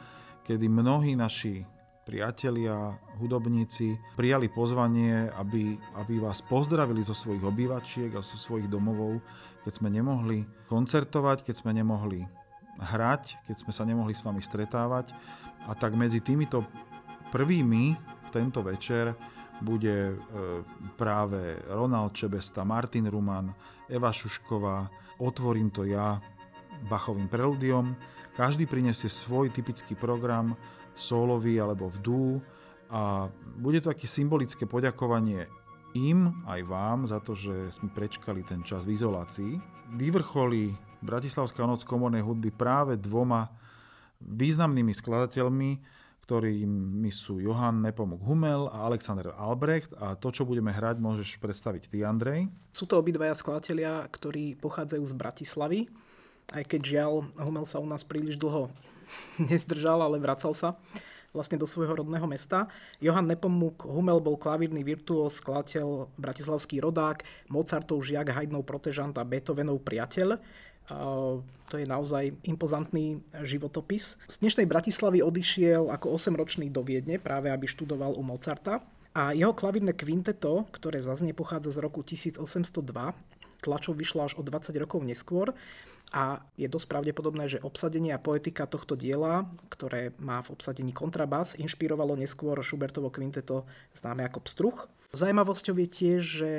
kedy 0.48 0.72
mnohí 0.72 1.14
naši 1.14 1.68
priatelia, 2.08 2.96
hudobníci 3.20 4.00
prijali 4.16 4.48
pozvanie, 4.48 5.28
aby, 5.36 5.76
aby 6.00 6.24
vás 6.24 6.40
pozdravili 6.40 7.04
zo 7.04 7.12
svojich 7.12 7.44
obývačiek 7.44 8.16
a 8.16 8.24
zo 8.24 8.40
svojich 8.40 8.72
domovov, 8.72 9.20
keď 9.68 9.84
sme 9.84 9.92
nemohli 9.92 10.48
koncertovať, 10.72 11.44
keď 11.44 11.56
sme 11.60 11.76
nemohli 11.76 12.24
hrať, 12.80 13.44
keď 13.44 13.56
sme 13.60 13.72
sa 13.76 13.84
nemohli 13.84 14.16
s 14.16 14.24
vami 14.24 14.40
stretávať. 14.40 15.12
A 15.68 15.76
tak 15.76 16.00
medzi 16.00 16.24
týmito 16.24 16.64
prvými 17.36 18.00
v 18.00 18.30
tento 18.32 18.64
večer 18.64 19.12
bude 19.60 20.14
e, 20.14 20.16
práve 20.96 21.60
Ronald 21.68 22.16
Čebesta, 22.16 22.64
Martin 22.64 23.12
Ruman, 23.12 23.52
Eva 23.92 24.16
Šušková, 24.16 24.88
Otvorím 25.18 25.74
to 25.74 25.82
ja, 25.82 26.22
Bachovým 26.86 27.26
preludiom. 27.26 27.98
Každý 28.38 28.70
prinesie 28.70 29.10
svoj 29.10 29.50
typický 29.50 29.98
program, 29.98 30.54
solový 30.98 31.62
alebo 31.62 31.88
v 31.94 31.98
dú 32.02 32.26
a 32.90 33.30
bude 33.56 33.80
to 33.80 33.94
také 33.94 34.10
symbolické 34.10 34.66
poďakovanie 34.66 35.46
im 35.96 36.44
aj 36.46 36.62
vám 36.68 37.00
za 37.08 37.24
to, 37.24 37.34
že 37.34 37.72
sme 37.74 37.90
prečkali 37.90 38.44
ten 38.44 38.62
čas 38.62 38.84
v 38.84 38.94
izolácii. 38.94 39.54
Vyvrcholí 39.98 40.76
Bratislavská 41.02 41.64
noc 41.64 41.86
komornej 41.86 42.26
hudby 42.26 42.50
práve 42.50 42.98
dvoma 42.98 43.50
významnými 44.18 44.94
skladateľmi, 44.94 45.72
ktorými 46.28 47.08
sú 47.14 47.40
Johan 47.40 47.80
Nepomuk 47.80 48.20
Humel 48.20 48.68
a 48.68 48.84
Alexander 48.90 49.32
Albrecht 49.38 49.96
a 49.96 50.18
to, 50.20 50.28
čo 50.28 50.44
budeme 50.44 50.76
hrať, 50.76 51.00
môžeš 51.00 51.40
predstaviť 51.40 51.88
ty, 51.88 52.04
Andrej. 52.04 52.52
Sú 52.76 52.84
to 52.84 53.00
obidvaja 53.00 53.32
skladatelia, 53.38 54.04
ktorí 54.12 54.60
pochádzajú 54.60 55.04
z 55.08 55.14
Bratislavy, 55.16 55.80
aj 56.56 56.64
keď 56.64 56.82
žiaľ 56.84 57.28
Humel 57.36 57.68
sa 57.68 57.84
u 57.84 57.88
nás 57.88 58.08
príliš 58.08 58.40
dlho 58.40 58.72
nezdržal, 59.52 60.00
ale 60.00 60.22
vracal 60.22 60.56
sa. 60.56 60.76
vlastne 61.36 61.60
do 61.60 61.68
svojho 61.70 62.02
rodného 62.02 62.26
mesta. 62.26 62.66
Johann 62.98 63.30
Nepomuk 63.30 63.86
Hummel 63.86 64.24
bol 64.24 64.40
klavírny 64.40 64.82
virtuós, 64.82 65.38
skladateľ, 65.38 66.10
bratislavský 66.18 66.82
rodák, 66.82 67.22
Mozartov 67.52 68.02
žiak, 68.02 68.34
Haydnov 68.34 68.66
protežant 68.66 69.14
a 69.20 69.28
Beethovenov 69.28 69.84
priateľ. 69.86 70.40
To 71.68 71.76
je 71.76 71.84
naozaj 71.84 72.32
impozantný 72.48 73.20
životopis. 73.44 74.16
Z 74.32 74.40
dnešnej 74.40 74.64
Bratislavy 74.64 75.20
odišiel 75.20 75.92
ako 75.92 76.16
8-ročný 76.16 76.72
do 76.72 76.80
Viedne, 76.80 77.20
práve 77.20 77.52
aby 77.52 77.68
študoval 77.68 78.16
u 78.16 78.24
Mozarta. 78.24 78.80
A 79.12 79.36
jeho 79.36 79.52
klavírne 79.52 79.92
kvinteto, 79.92 80.64
ktoré 80.72 81.04
zaznie 81.04 81.36
pochádza 81.36 81.76
z 81.76 81.84
roku 81.84 82.08
1802, 82.08 82.72
tlačov 83.62 83.94
vyšla 84.00 84.32
až 84.32 84.34
o 84.40 84.44
20 84.46 84.74
rokov 84.80 85.04
neskôr 85.04 85.52
a 86.12 86.40
je 86.56 86.68
dosť 86.72 86.88
pravdepodobné, 86.88 87.52
že 87.52 87.64
obsadenie 87.64 88.16
a 88.16 88.22
poetika 88.22 88.64
tohto 88.64 88.96
diela, 88.96 89.48
ktoré 89.68 90.16
má 90.22 90.40
v 90.40 90.56
obsadení 90.56 90.96
kontrabas, 90.96 91.60
inšpirovalo 91.60 92.16
neskôr 92.16 92.56
Schubertovo 92.64 93.12
kvinteto 93.12 93.68
známe 93.92 94.24
ako 94.24 94.40
Pstruh. 94.48 94.78
Zajímavosťou 95.16 95.76
je 95.80 95.88
tiež, 95.88 96.22
že 96.44 96.52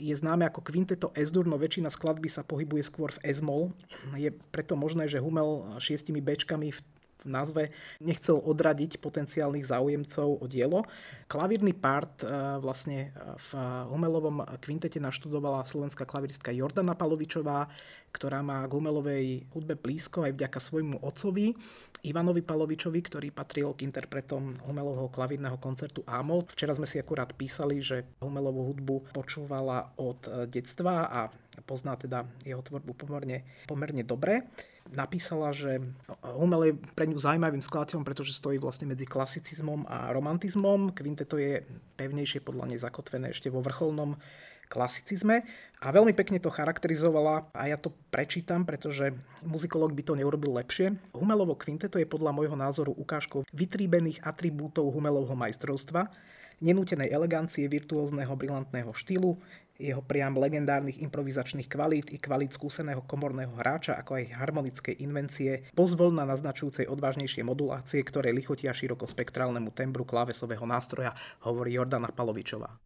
je 0.00 0.14
známe 0.16 0.48
ako 0.48 0.64
kvinteto 0.64 1.12
S-dur, 1.12 1.44
no 1.44 1.60
väčšina 1.60 1.92
skladby 1.92 2.32
sa 2.32 2.40
pohybuje 2.40 2.80
skôr 2.80 3.12
v 3.12 3.22
S-mol. 3.28 3.76
Je 4.16 4.32
preto 4.52 4.72
možné, 4.72 5.04
že 5.04 5.20
Hummel 5.20 5.80
šiestimi 5.80 6.24
bečkami 6.24 6.72
v 6.72 6.80
v 7.24 7.32
názve 7.32 7.62
nechcel 8.04 8.36
odradiť 8.36 9.00
potenciálnych 9.00 9.64
záujemcov 9.64 10.44
o 10.44 10.46
dielo. 10.46 10.84
Klavírny 11.24 11.72
part 11.72 12.20
e, 12.20 12.28
vlastne 12.60 13.10
e, 13.10 13.32
v 13.40 13.50
Humelovom 13.88 14.44
kvintete 14.60 15.00
naštudovala 15.00 15.64
slovenská 15.64 16.04
klaviristka 16.04 16.52
Jordana 16.52 16.92
Palovičová, 16.92 17.72
ktorá 18.14 18.46
má 18.46 18.62
k 18.64 18.72
Humelovej 18.78 19.26
hudbe 19.50 19.74
blízko 19.74 20.22
aj 20.22 20.38
vďaka 20.38 20.58
svojmu 20.62 21.02
otcovi 21.02 21.58
Ivanovi 22.04 22.44
Palovičovi, 22.44 23.00
ktorý 23.00 23.32
patril 23.32 23.72
k 23.72 23.88
interpretom 23.88 24.52
Humelovho 24.68 25.08
klavírneho 25.08 25.56
koncertu 25.56 26.04
Amol. 26.04 26.44
Včera 26.52 26.76
sme 26.76 26.84
si 26.84 27.00
akurát 27.00 27.32
písali, 27.32 27.80
že 27.80 28.04
Humelovú 28.20 28.68
hudbu 28.70 29.16
počúvala 29.16 29.88
od 29.96 30.20
e, 30.28 30.44
detstva 30.44 31.08
a 31.08 31.20
pozná 31.64 31.96
teda 31.96 32.28
jeho 32.44 32.60
tvorbu 32.60 32.92
pomerne, 32.92 33.48
pomerne 33.64 34.04
dobre 34.04 34.44
napísala, 34.92 35.48
že 35.56 35.80
Hummel 36.20 36.62
je 36.68 36.74
pre 36.92 37.08
ňu 37.08 37.16
zaujímavým 37.16 37.64
skladateľom, 37.64 38.04
pretože 38.04 38.36
stojí 38.36 38.60
vlastne 38.60 38.84
medzi 38.84 39.08
klasicizmom 39.08 39.88
a 39.88 40.12
romantizmom. 40.12 40.92
Quinteto 40.92 41.40
je 41.40 41.64
pevnejšie 41.96 42.44
podľa 42.44 42.68
nej 42.68 42.76
zakotvené 42.76 43.32
ešte 43.32 43.48
vo 43.48 43.64
vrcholnom 43.64 44.20
klasicizme 44.68 45.44
a 45.84 45.92
veľmi 45.92 46.16
pekne 46.16 46.40
to 46.40 46.48
charakterizovala 46.48 47.52
a 47.52 47.62
ja 47.68 47.76
to 47.76 47.92
prečítam, 48.08 48.64
pretože 48.64 49.12
muzikolog 49.44 49.92
by 49.92 50.00
to 50.00 50.16
neurobil 50.16 50.56
lepšie. 50.56 50.96
Humelovo 51.12 51.52
kvinteto 51.52 52.00
je 52.00 52.08
podľa 52.08 52.32
môjho 52.32 52.56
názoru 52.56 52.96
ukážkou 52.96 53.44
vytríbených 53.52 54.24
atribútov 54.24 54.88
Humelovho 54.88 55.36
majstrovstva, 55.36 56.08
nenútenej 56.64 57.12
elegancie, 57.12 57.68
virtuózneho, 57.68 58.32
brilantného 58.32 58.96
štýlu, 58.96 59.36
jeho 59.74 60.00
priam 60.06 60.38
legendárnych 60.38 61.02
improvizačných 61.02 61.66
kvalít 61.66 62.14
i 62.14 62.18
kvalít 62.22 62.54
skúseného 62.54 63.02
komorného 63.04 63.52
hráča, 63.58 63.98
ako 63.98 64.22
aj 64.22 64.38
harmonické 64.38 64.94
invencie, 65.02 65.66
pozvolna 65.74 66.22
naznačujúcej 66.24 66.86
odvážnejšie 66.86 67.42
modulácie, 67.42 68.00
ktoré 68.06 68.30
lichotia 68.30 68.70
širokospektrálnemu 68.70 69.74
tembru 69.74 70.06
klávesového 70.06 70.62
nástroja, 70.62 71.12
hovorí 71.42 71.74
Jordana 71.74 72.08
Palovičová. 72.14 72.83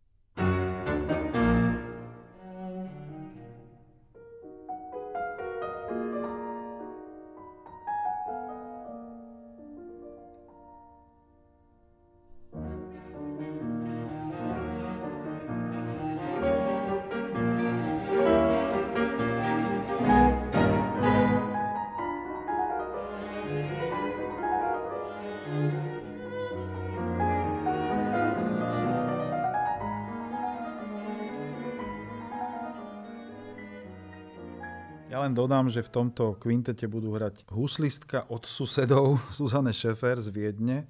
Len 35.29 35.37
dodám, 35.37 35.69
že 35.69 35.85
v 35.85 35.93
tomto 35.93 36.41
kvintete 36.41 36.89
budú 36.89 37.13
hrať 37.13 37.45
huslistka 37.53 38.25
od 38.33 38.49
susedov 38.49 39.21
Suzanne 39.37 39.77
Šefer 39.77 40.25
z 40.25 40.33
Viedne 40.33 40.89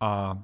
a 0.00 0.32
e, 0.32 0.36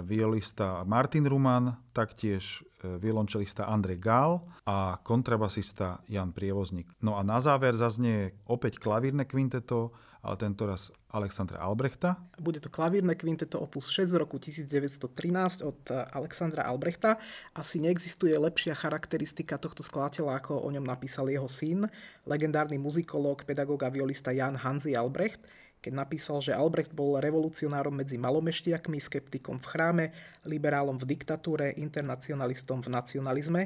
violista 0.00 0.80
Martin 0.88 1.28
Ruman, 1.28 1.76
taktiež 1.92 2.64
violončelista 2.84 3.68
Andrej 3.68 3.98
Gál 4.00 4.40
a 4.64 5.00
kontrabasista 5.00 6.00
Jan 6.08 6.32
Prievoznik. 6.32 6.88
No 7.04 7.16
a 7.16 7.22
na 7.24 7.38
záver 7.38 7.76
zaznie 7.76 8.34
opäť 8.48 8.80
klavírne 8.80 9.28
kvinteto 9.28 9.92
ale 10.20 10.36
tento 10.36 10.68
raz 10.68 10.92
Alexandra 11.10 11.64
Albrechta. 11.64 12.20
Bude 12.36 12.60
to 12.60 12.68
klavírne 12.68 13.16
kvinteto 13.16 13.56
opus 13.56 13.88
6 13.88 14.12
z 14.12 14.16
roku 14.20 14.36
1913 14.36 15.64
od 15.64 15.80
eh, 15.88 16.04
Alexandra 16.12 16.68
Albrechta. 16.68 17.16
Asi 17.56 17.80
neexistuje 17.80 18.36
lepšia 18.36 18.76
charakteristika 18.76 19.56
tohto 19.56 19.80
skladateľa, 19.80 20.44
ako 20.44 20.60
o 20.60 20.68
ňom 20.68 20.84
napísal 20.84 21.32
jeho 21.32 21.48
syn, 21.48 21.88
legendárny 22.28 22.76
muzikológ, 22.76 23.48
pedagóg 23.48 23.80
a 23.88 23.90
violista 23.90 24.30
Jan 24.30 24.60
Hanzi 24.60 24.92
Albrecht, 24.92 25.40
keď 25.80 25.92
napísal, 25.96 26.44
že 26.44 26.52
Albrecht 26.52 26.92
bol 26.92 27.16
revolucionárom 27.16 27.96
medzi 27.96 28.20
malomeštiakmi, 28.20 29.00
skeptikom 29.00 29.56
v 29.56 29.66
chráme, 29.66 30.04
liberálom 30.44 31.00
v 31.00 31.08
diktatúre, 31.16 31.72
internacionalistom 31.80 32.84
v 32.84 32.88
nacionalizme 32.92 33.62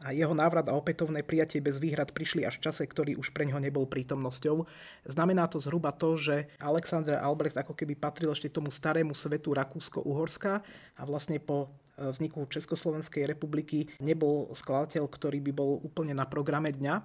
a 0.00 0.16
jeho 0.16 0.32
návrat 0.32 0.64
a 0.72 0.76
opätovné 0.76 1.20
prijatie 1.20 1.60
bez 1.60 1.76
výhrad 1.76 2.16
prišli 2.16 2.48
až 2.48 2.56
v 2.56 2.72
čase, 2.72 2.88
ktorý 2.88 3.20
už 3.20 3.36
pre 3.36 3.44
neho 3.44 3.60
nebol 3.60 3.84
prítomnosťou. 3.84 4.64
Znamená 5.04 5.44
to 5.52 5.60
zhruba 5.60 5.92
to, 5.92 6.16
že 6.16 6.48
Alexander 6.56 7.20
Albrecht 7.20 7.60
ako 7.60 7.76
keby 7.76 8.00
patril 8.00 8.32
ešte 8.32 8.48
tomu 8.48 8.72
starému 8.72 9.12
svetu 9.12 9.52
Rakúsko-Uhorska 9.52 10.64
a 10.96 11.02
vlastne 11.04 11.36
po 11.36 11.68
e, 12.00 12.08
vzniku 12.08 12.48
Československej 12.48 13.28
republiky 13.28 13.92
nebol 14.00 14.48
skladateľ, 14.56 15.04
ktorý 15.04 15.44
by 15.44 15.52
bol 15.52 15.84
úplne 15.84 16.16
na 16.16 16.24
programe 16.24 16.72
dňa 16.72 17.04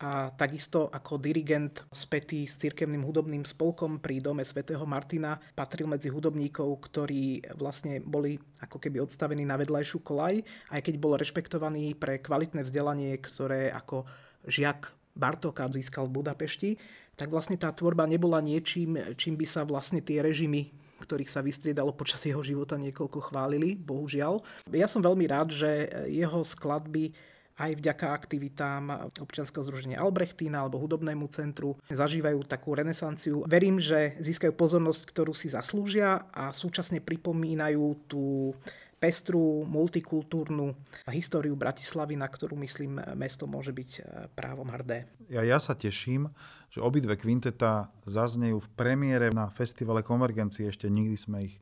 a 0.00 0.32
takisto 0.32 0.88
ako 0.88 1.20
dirigent 1.20 1.84
spätý 1.92 2.48
s 2.48 2.56
cirkevným 2.56 3.04
hudobným 3.04 3.44
spolkom 3.44 4.00
pri 4.00 4.24
dome 4.24 4.40
svätého 4.48 4.80
Martina 4.88 5.36
patril 5.52 5.84
medzi 5.84 6.08
hudobníkov, 6.08 6.72
ktorí 6.88 7.44
vlastne 7.60 8.00
boli 8.00 8.40
ako 8.64 8.80
keby 8.80 9.04
odstavení 9.04 9.44
na 9.44 9.60
vedľajšiu 9.60 10.00
kolaj, 10.00 10.40
aj 10.72 10.80
keď 10.80 10.94
bol 10.96 11.20
rešpektovaný 11.20 11.92
pre 12.00 12.16
kvalitné 12.16 12.64
vzdelanie, 12.64 13.20
ktoré 13.20 13.68
ako 13.76 14.08
žiak 14.48 14.88
Bartoka 15.12 15.68
získal 15.68 16.08
v 16.08 16.24
Budapešti, 16.24 16.70
tak 17.12 17.28
vlastne 17.28 17.60
tá 17.60 17.68
tvorba 17.68 18.08
nebola 18.08 18.40
niečím, 18.40 18.96
čím 19.20 19.36
by 19.36 19.44
sa 19.44 19.68
vlastne 19.68 20.00
tie 20.00 20.24
režimy 20.24 20.72
ktorých 21.00 21.32
sa 21.32 21.40
vystriedalo 21.40 21.96
počas 21.96 22.20
jeho 22.20 22.44
života 22.44 22.76
niekoľko 22.76 23.32
chválili, 23.32 23.72
bohužiaľ. 23.72 24.44
Ja 24.68 24.84
som 24.84 25.00
veľmi 25.00 25.24
rád, 25.32 25.48
že 25.48 25.88
jeho 26.12 26.44
skladby 26.44 27.16
aj 27.60 27.76
vďaka 27.76 28.06
aktivitám 28.16 29.12
občianskeho 29.20 29.60
združenia 29.60 30.00
Albrechtina 30.00 30.64
alebo 30.64 30.80
hudobnému 30.80 31.28
centru 31.28 31.76
zažívajú 31.92 32.40
takú 32.48 32.72
renesanciu. 32.72 33.44
Verím, 33.44 33.76
že 33.76 34.16
získajú 34.16 34.56
pozornosť, 34.56 35.04
ktorú 35.12 35.36
si 35.36 35.52
zaslúžia 35.52 36.24
a 36.32 36.56
súčasne 36.56 37.04
pripomínajú 37.04 38.08
tú 38.08 38.56
pestrú, 39.00 39.64
multikultúrnu 39.64 40.76
históriu 41.08 41.56
Bratislavy, 41.56 42.20
na 42.20 42.28
ktorú, 42.28 42.52
myslím, 42.60 43.00
mesto 43.16 43.48
môže 43.48 43.72
byť 43.72 43.90
e, 43.96 44.00
právom 44.36 44.68
hrdé. 44.68 45.08
Ja, 45.32 45.40
ja 45.40 45.56
sa 45.56 45.72
teším, 45.72 46.28
že 46.68 46.84
obidve 46.84 47.16
kvinteta 47.16 47.88
zaznejú 48.04 48.60
v 48.60 48.68
premiére 48.76 49.32
na 49.32 49.48
festivale 49.48 50.04
Konvergencie. 50.04 50.68
Ešte 50.68 50.92
nikdy 50.92 51.16
sme 51.16 51.48
ich 51.48 51.56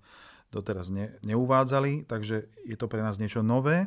doteraz 0.51 0.91
ne, 0.91 1.15
neuvádzali, 1.23 2.11
takže 2.11 2.51
je 2.67 2.77
to 2.77 2.91
pre 2.91 3.07
nás 3.07 3.23
niečo 3.23 3.47
nové. 3.47 3.87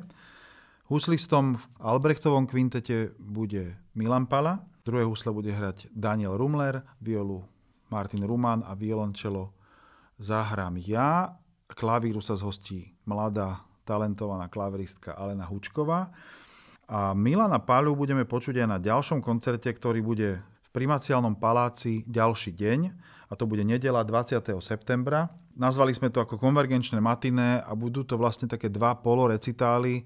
Huslistom 0.91 1.55
v 1.55 1.63
Albrechtovom 1.79 2.51
kvintete 2.51 3.15
bude 3.15 3.79
Milan 3.95 4.27
Pala, 4.27 4.59
druhé 4.83 5.07
husle 5.07 5.31
bude 5.31 5.47
hrať 5.47 5.87
Daniel 5.95 6.35
Rumler, 6.35 6.83
violu 6.99 7.47
Martin 7.87 8.27
Ruman 8.27 8.59
a 8.67 8.75
violončelo 8.75 9.55
zahrám 10.19 10.75
ja. 10.83 11.39
Klavíru 11.71 12.19
sa 12.19 12.35
zhostí 12.35 12.91
mladá, 13.07 13.63
talentovaná 13.87 14.51
klaviristka 14.51 15.15
Alena 15.15 15.47
Hučková. 15.47 16.11
A 16.91 17.15
Milana 17.15 17.63
Palu 17.63 17.95
budeme 17.95 18.27
počuť 18.27 18.59
aj 18.59 18.67
na 18.67 18.75
ďalšom 18.75 19.23
koncerte, 19.23 19.71
ktorý 19.71 20.03
bude 20.03 20.43
v 20.43 20.69
primaciálnom 20.75 21.39
paláci 21.39 22.03
ďalší 22.03 22.51
deň, 22.51 22.79
a 23.31 23.39
to 23.39 23.47
bude 23.47 23.63
nedela 23.63 24.03
20. 24.03 24.43
septembra. 24.59 25.31
Nazvali 25.55 25.95
sme 25.95 26.11
to 26.11 26.19
ako 26.19 26.35
konvergenčné 26.35 26.99
matiné 26.99 27.63
a 27.63 27.71
budú 27.79 28.03
to 28.03 28.19
vlastne 28.19 28.51
také 28.51 28.67
dva 28.67 28.99
polorecitály, 28.99 30.03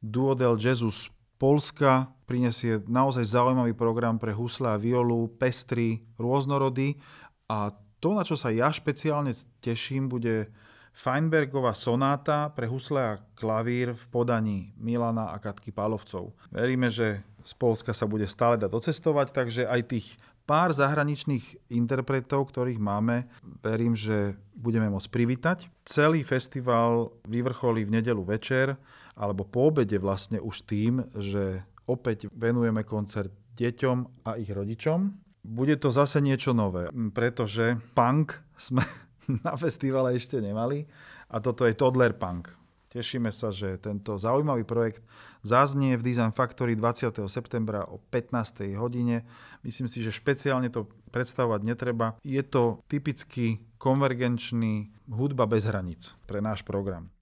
Duodel 0.00 0.56
Jazzus 0.56 1.12
Polska 1.36 2.12
prinesie 2.24 2.80
naozaj 2.88 3.24
zaujímavý 3.24 3.72
program 3.72 4.16
pre 4.20 4.32
husle 4.32 4.72
a 4.72 4.80
violu, 4.80 5.28
pestry, 5.36 6.04
rôznorody 6.20 6.96
a 7.48 7.72
To, 8.00 8.16
na 8.16 8.24
čo 8.24 8.32
sa 8.32 8.48
ja 8.48 8.72
špeciálne 8.72 9.36
teším, 9.60 10.08
bude 10.08 10.48
Feinbergová 10.96 11.76
sonáta 11.76 12.48
pre 12.48 12.64
husle 12.64 12.96
a 12.96 13.20
klavír 13.36 13.92
v 13.92 14.04
podaní 14.08 14.72
Milana 14.80 15.30
a 15.30 15.36
Katky 15.36 15.68
Pálovcov. 15.68 16.32
Veríme, 16.48 16.88
že 16.88 17.20
z 17.44 17.52
Polska 17.60 17.92
sa 17.92 18.08
bude 18.08 18.24
stále 18.24 18.56
dať 18.56 18.72
docestovať, 18.72 19.36
takže 19.36 19.62
aj 19.68 19.80
tých 19.84 20.16
pár 20.48 20.72
zahraničných 20.72 21.70
interpretov, 21.70 22.48
ktorých 22.48 22.80
máme, 22.80 23.28
verím, 23.60 23.92
že 23.92 24.34
budeme 24.56 24.88
môcť 24.88 25.12
privítať. 25.12 25.68
Celý 25.84 26.24
festival 26.24 27.12
vyvrcholí 27.28 27.84
v 27.84 28.00
nedelu 28.00 28.24
večer, 28.24 28.80
alebo 29.20 29.44
po 29.44 29.68
obede 29.68 30.00
vlastne 30.00 30.40
už 30.40 30.64
tým, 30.64 31.04
že 31.12 31.60
opäť 31.84 32.32
venujeme 32.32 32.80
koncert 32.88 33.28
deťom 33.60 34.24
a 34.24 34.40
ich 34.40 34.48
rodičom 34.48 35.30
bude 35.40 35.76
to 35.80 35.88
zase 35.88 36.20
niečo 36.20 36.52
nové, 36.52 36.88
pretože 37.12 37.80
punk 37.96 38.36
sme 38.56 38.84
na 39.46 39.56
festivale 39.56 40.16
ešte 40.16 40.40
nemali 40.40 40.84
a 41.32 41.40
toto 41.40 41.64
je 41.64 41.76
Toddler 41.76 42.12
Punk. 42.12 42.52
Tešíme 42.90 43.30
sa, 43.30 43.54
že 43.54 43.78
tento 43.78 44.18
zaujímavý 44.18 44.66
projekt 44.66 45.06
zaznie 45.46 45.94
v 45.94 46.02
Design 46.02 46.34
Factory 46.34 46.74
20. 46.74 47.22
septembra 47.30 47.86
o 47.86 48.02
15. 48.02 48.66
hodine. 48.74 49.22
Myslím 49.62 49.86
si, 49.86 50.02
že 50.02 50.10
špeciálne 50.10 50.66
to 50.74 50.90
predstavovať 51.14 51.60
netreba. 51.62 52.18
Je 52.26 52.42
to 52.42 52.82
typický 52.90 53.62
konvergenčný 53.78 54.90
hudba 55.06 55.46
bez 55.46 55.70
hraníc 55.70 56.18
pre 56.26 56.42
náš 56.42 56.66
program. 56.66 57.14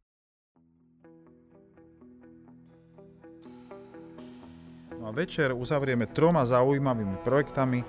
No 4.98 5.06
a 5.06 5.14
večer 5.14 5.54
uzavrieme 5.54 6.10
troma 6.10 6.42
zaujímavými 6.42 7.22
projektami, 7.22 7.86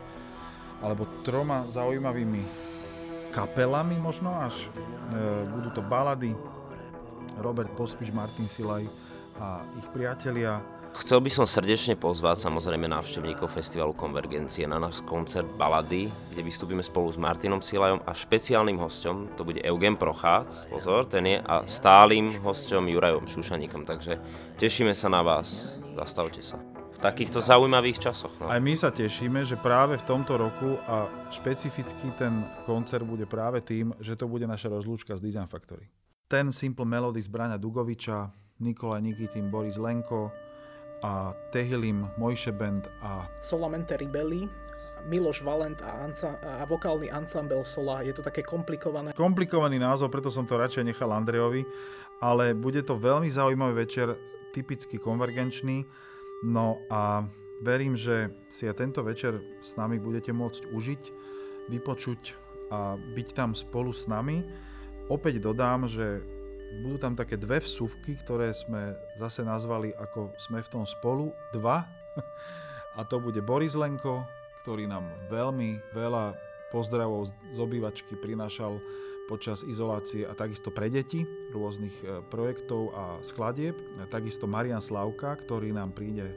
alebo 0.79 1.09
troma 1.25 1.65
zaujímavými 1.65 2.45
kapelami 3.33 3.97
možno 3.97 4.29
až. 4.29 4.69
E, 4.69 5.45
budú 5.49 5.69
to 5.73 5.81
balady 5.81 6.37
Robert 7.41 7.73
Pospiš, 7.73 8.13
Martin 8.13 8.45
Silaj 8.45 8.85
a 9.41 9.65
ich 9.81 9.87
priatelia. 9.89 10.61
Chcel 10.89 11.21
by 11.21 11.29
som 11.29 11.45
srdečne 11.45 11.93
pozvať 11.93 12.49
samozrejme 12.49 12.89
návštevníkov 12.89 13.53
festivalu 13.53 13.93
Konvergencie 13.93 14.65
na 14.65 14.81
náš 14.81 15.05
koncert 15.05 15.45
Balady, 15.53 16.09
kde 16.33 16.41
vystúpime 16.41 16.81
spolu 16.81 17.13
s 17.13 17.17
Martinom 17.17 17.61
Silajom 17.61 18.01
a 18.05 18.11
špeciálnym 18.13 18.77
hostom, 18.81 19.29
to 19.37 19.45
bude 19.45 19.61
Eugen 19.61 19.93
Prochác, 20.01 20.65
pozor, 20.65 21.05
ten 21.05 21.29
je, 21.29 21.37
a 21.45 21.61
stálym 21.69 22.41
hostom 22.41 22.89
Jurajom 22.89 23.29
Šušaníkom, 23.29 23.85
takže 23.85 24.17
tešíme 24.57 24.97
sa 24.97 25.13
na 25.13 25.21
vás, 25.21 25.77
zastavte 25.93 26.41
sa 26.41 26.57
takýchto 26.99 27.39
zaujímavých 27.39 28.11
časoch. 28.11 28.35
No. 28.43 28.51
Aj 28.51 28.59
my 28.59 28.75
sa 28.75 28.91
tešíme, 28.91 29.47
že 29.47 29.55
práve 29.55 29.95
v 29.95 30.03
tomto 30.03 30.35
roku 30.35 30.75
a 30.83 31.07
špecificky 31.31 32.11
ten 32.19 32.43
koncert 32.67 33.07
bude 33.07 33.23
práve 33.23 33.63
tým, 33.63 33.95
že 34.03 34.19
to 34.19 34.27
bude 34.27 34.43
naša 34.43 34.67
rozlúčka 34.67 35.15
z 35.15 35.23
Design 35.23 35.47
Factory. 35.47 35.87
Ten 36.27 36.51
Simple 36.51 36.85
Melody 36.85 37.23
z 37.23 37.31
Braňa 37.31 37.57
Dugoviča, 37.57 38.29
Nikolaj 38.59 39.01
Nikitin, 39.01 39.47
Boris 39.47 39.79
Lenko 39.79 40.29
a 40.99 41.31
Tehilim, 41.55 42.03
Mojše 42.19 42.51
Band 42.51 42.91
a 42.99 43.25
Solamente 43.39 43.95
Ribelli, 43.95 44.45
Miloš 45.07 45.47
Valent 45.47 45.79
a, 45.79 46.03
ansa- 46.03 46.35
a 46.43 46.67
vokálny 46.67 47.07
ensemble 47.07 47.63
Sola. 47.63 48.03
Je 48.03 48.11
to 48.11 48.19
také 48.19 48.43
komplikované. 48.43 49.15
Komplikovaný 49.15 49.79
názov, 49.79 50.11
preto 50.11 50.27
som 50.27 50.43
to 50.43 50.59
radšej 50.59 50.91
nechal 50.91 51.07
Andrejovi, 51.15 51.63
ale 52.19 52.51
bude 52.51 52.83
to 52.83 52.99
veľmi 52.99 53.31
zaujímavý 53.31 53.87
večer, 53.87 54.11
typicky 54.51 54.99
konvergenčný 54.99 55.87
No 56.45 56.79
a 56.87 57.27
verím, 57.59 57.99
že 57.99 58.31
si 58.47 58.63
aj 58.63 58.79
tento 58.79 59.03
večer 59.03 59.43
s 59.59 59.75
nami 59.75 59.99
budete 59.99 60.31
môcť 60.31 60.71
užiť, 60.71 61.03
vypočuť 61.67 62.21
a 62.71 62.95
byť 62.95 63.27
tam 63.35 63.51
spolu 63.51 63.91
s 63.91 64.07
nami. 64.07 64.45
Opäť 65.11 65.43
dodám, 65.43 65.89
že 65.89 66.23
budú 66.85 67.01
tam 67.01 67.13
také 67.17 67.35
dve 67.35 67.59
vsuvky, 67.59 68.15
ktoré 68.21 68.53
sme 68.53 68.93
zase 69.17 69.41
nazvali 69.41 69.89
ako 69.97 70.31
sme 70.37 70.61
v 70.61 70.71
tom 70.71 70.83
spolu, 70.85 71.33
dva. 71.51 71.83
A 72.97 73.05
to 73.05 73.17
bude 73.21 73.39
Boris 73.41 73.73
Lenko, 73.73 74.27
ktorý 74.61 74.85
nám 74.85 75.07
veľmi 75.31 75.81
veľa 75.95 76.35
pozdravov 76.69 77.31
z 77.55 77.57
obývačky 77.57 78.13
prinášal 78.21 78.77
počas 79.29 79.61
izolácie 79.61 80.25
a 80.25 80.33
takisto 80.33 80.73
pre 80.73 80.89
deti 80.89 81.21
rôznych 81.53 81.93
e, 82.01 82.25
projektov 82.33 82.89
a 82.97 83.21
skladieb. 83.21 83.77
Takisto 84.09 84.49
Marian 84.49 84.81
Slavka, 84.81 85.37
ktorý 85.37 85.69
nám 85.69 85.93
príde 85.93 86.33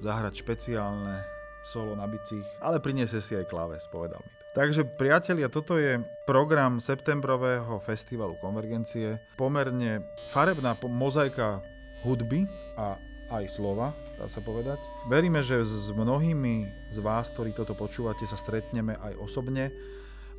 zahrať 0.00 0.40
špeciálne 0.40 1.20
solo 1.64 1.92
na 1.92 2.08
bicích, 2.08 2.44
ale 2.64 2.80
priniesie 2.80 3.20
si 3.20 3.36
aj 3.36 3.48
kláves, 3.48 3.84
povedal 3.92 4.20
mi 4.24 4.32
to. 4.36 4.44
Takže 4.54 4.86
priatelia, 4.86 5.50
toto 5.50 5.74
je 5.80 5.98
program 6.28 6.78
septembrového 6.78 7.80
festivalu 7.82 8.38
Konvergencie. 8.38 9.18
Pomerne 9.34 10.04
farebná 10.30 10.78
mozaika 10.86 11.58
hudby 12.06 12.46
a 12.78 13.00
aj 13.32 13.50
slova, 13.50 13.90
dá 14.14 14.30
sa 14.30 14.38
povedať. 14.44 14.78
Veríme, 15.10 15.42
že 15.42 15.64
s 15.64 15.90
mnohými 15.90 16.70
z 16.94 16.98
vás, 17.02 17.34
ktorí 17.34 17.50
toto 17.56 17.74
počúvate, 17.74 18.28
sa 18.28 18.38
stretneme 18.38 18.94
aj 19.00 19.18
osobne 19.18 19.74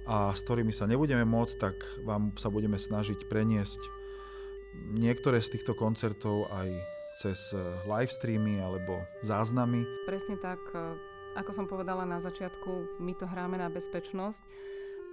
a 0.06 0.32
s 0.34 0.46
ktorými 0.46 0.70
sa 0.70 0.86
nebudeme 0.86 1.26
môcť, 1.26 1.56
tak 1.58 1.76
vám 2.06 2.34
sa 2.38 2.54
budeme 2.54 2.78
snažiť 2.78 3.26
preniesť 3.26 3.82
niektoré 4.94 5.41
z 5.41 5.58
týchto 5.58 5.74
koncertov 5.74 6.50
aj 6.54 6.70
cez 7.18 7.56
eh, 7.56 7.60
live 7.88 8.12
streamy 8.12 8.62
alebo 8.62 9.02
záznamy. 9.24 9.88
Presne 10.06 10.38
tak, 10.38 10.60
eh, 10.76 10.96
ako 11.39 11.52
som 11.52 11.65
povedala 11.65 12.04
na 12.06 12.20
začiatku, 12.22 13.02
my 13.02 13.13
to 13.18 13.26
hráme 13.26 13.58
na 13.58 13.72
bezpečnosť 13.72 14.44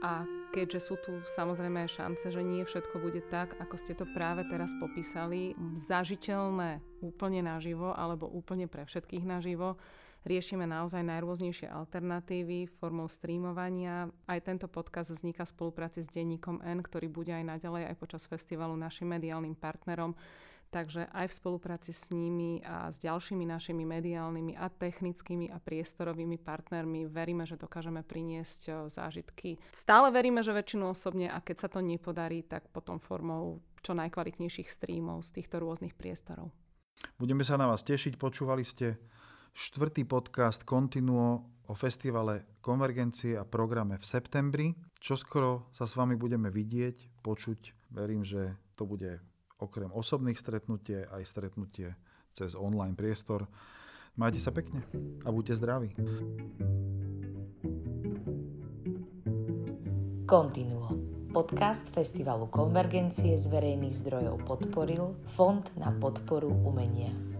a 0.03 0.27
keďže 0.51 0.81
sú 0.83 0.95
tu 0.99 1.23
samozrejme 1.31 1.87
šance, 1.87 2.27
že 2.27 2.43
nie 2.43 2.67
všetko 2.67 2.99
bude 2.99 3.23
tak, 3.31 3.55
ako 3.63 3.75
ste 3.79 3.95
to 3.95 4.03
práve 4.11 4.43
teraz 4.51 4.75
popísali, 4.83 5.55
zažiteľné 5.79 6.83
úplne 7.07 7.47
naživo 7.47 7.95
alebo 7.95 8.27
úplne 8.27 8.67
pre 8.67 8.83
všetkých 8.83 9.23
naživo, 9.23 9.79
riešime 10.23 10.67
naozaj 10.67 11.03
najrôznejšie 11.03 11.71
alternatívy 11.71 12.71
formou 12.79 13.11
streamovania. 13.11 14.11
Aj 14.27 14.39
tento 14.43 14.67
podcast 14.71 15.11
vzniká 15.11 15.47
v 15.47 15.55
spolupráci 15.55 16.03
s 16.03 16.11
denníkom 16.11 16.63
N, 16.63 16.83
ktorý 16.83 17.11
bude 17.11 17.35
aj 17.35 17.59
naďalej 17.59 17.93
aj 17.93 17.97
počas 17.99 18.23
festivalu 18.27 18.79
našim 18.79 19.11
mediálnym 19.11 19.59
partnerom. 19.59 20.15
Takže 20.73 21.05
aj 21.13 21.29
v 21.29 21.37
spolupráci 21.37 21.93
s 21.93 22.09
nimi 22.17 22.65
a 22.65 22.89
s 22.89 22.97
ďalšími 22.97 23.45
našimi 23.45 23.85
mediálnymi 23.85 24.57
a 24.57 24.73
technickými 24.73 25.53
a 25.53 25.61
priestorovými 25.61 26.41
partnermi 26.41 27.13
veríme, 27.13 27.45
že 27.45 27.61
dokážeme 27.61 28.01
priniesť 28.01 28.89
zážitky. 28.89 29.61
Stále 29.69 30.09
veríme, 30.09 30.41
že 30.41 30.57
väčšinu 30.57 30.97
osobne 30.97 31.29
a 31.29 31.45
keď 31.45 31.57
sa 31.61 31.69
to 31.69 31.85
nepodarí, 31.85 32.41
tak 32.41 32.73
potom 32.73 32.97
formou 32.97 33.61
čo 33.85 33.93
najkvalitnejších 33.93 34.73
streamov 34.73 35.29
z 35.29 35.45
týchto 35.45 35.61
rôznych 35.61 35.93
priestorov. 35.93 36.49
Budeme 37.21 37.45
sa 37.45 37.61
na 37.61 37.69
vás 37.69 37.85
tešiť. 37.85 38.17
Počúvali 38.17 38.65
ste 38.65 38.97
štvrtý 39.53 40.09
podcast 40.09 40.65
Continuo 40.65 41.45
o 41.69 41.73
festivale 41.77 42.59
Konvergencie 42.65 43.37
a 43.37 43.45
programe 43.45 44.01
v 44.01 44.05
septembri. 44.05 44.67
Čoskoro 44.97 45.69
sa 45.77 45.85
s 45.85 45.93
vami 45.93 46.17
budeme 46.17 46.49
vidieť, 46.49 47.21
počuť. 47.21 47.93
Verím, 47.93 48.25
že 48.25 48.57
to 48.75 48.89
bude 48.89 49.21
okrem 49.61 49.93
osobných 49.93 50.41
stretnutie 50.41 51.05
aj 51.05 51.23
stretnutie 51.29 51.95
cez 52.33 52.57
online 52.57 52.97
priestor. 52.97 53.47
Majte 54.17 54.41
sa 54.41 54.53
pekne 54.53 54.85
a 55.25 55.29
buďte 55.29 55.61
zdraví. 55.61 55.91
Continuo. 60.25 60.97
Podcast 61.33 61.89
Festivalu 61.93 62.49
Konvergencie 62.53 63.41
z 63.41 63.49
verejných 63.49 63.97
zdrojov 63.97 64.45
podporil 64.45 65.17
Fond 65.33 65.65
na 65.81 65.89
podporu 65.97 66.53
umenia. 66.53 67.32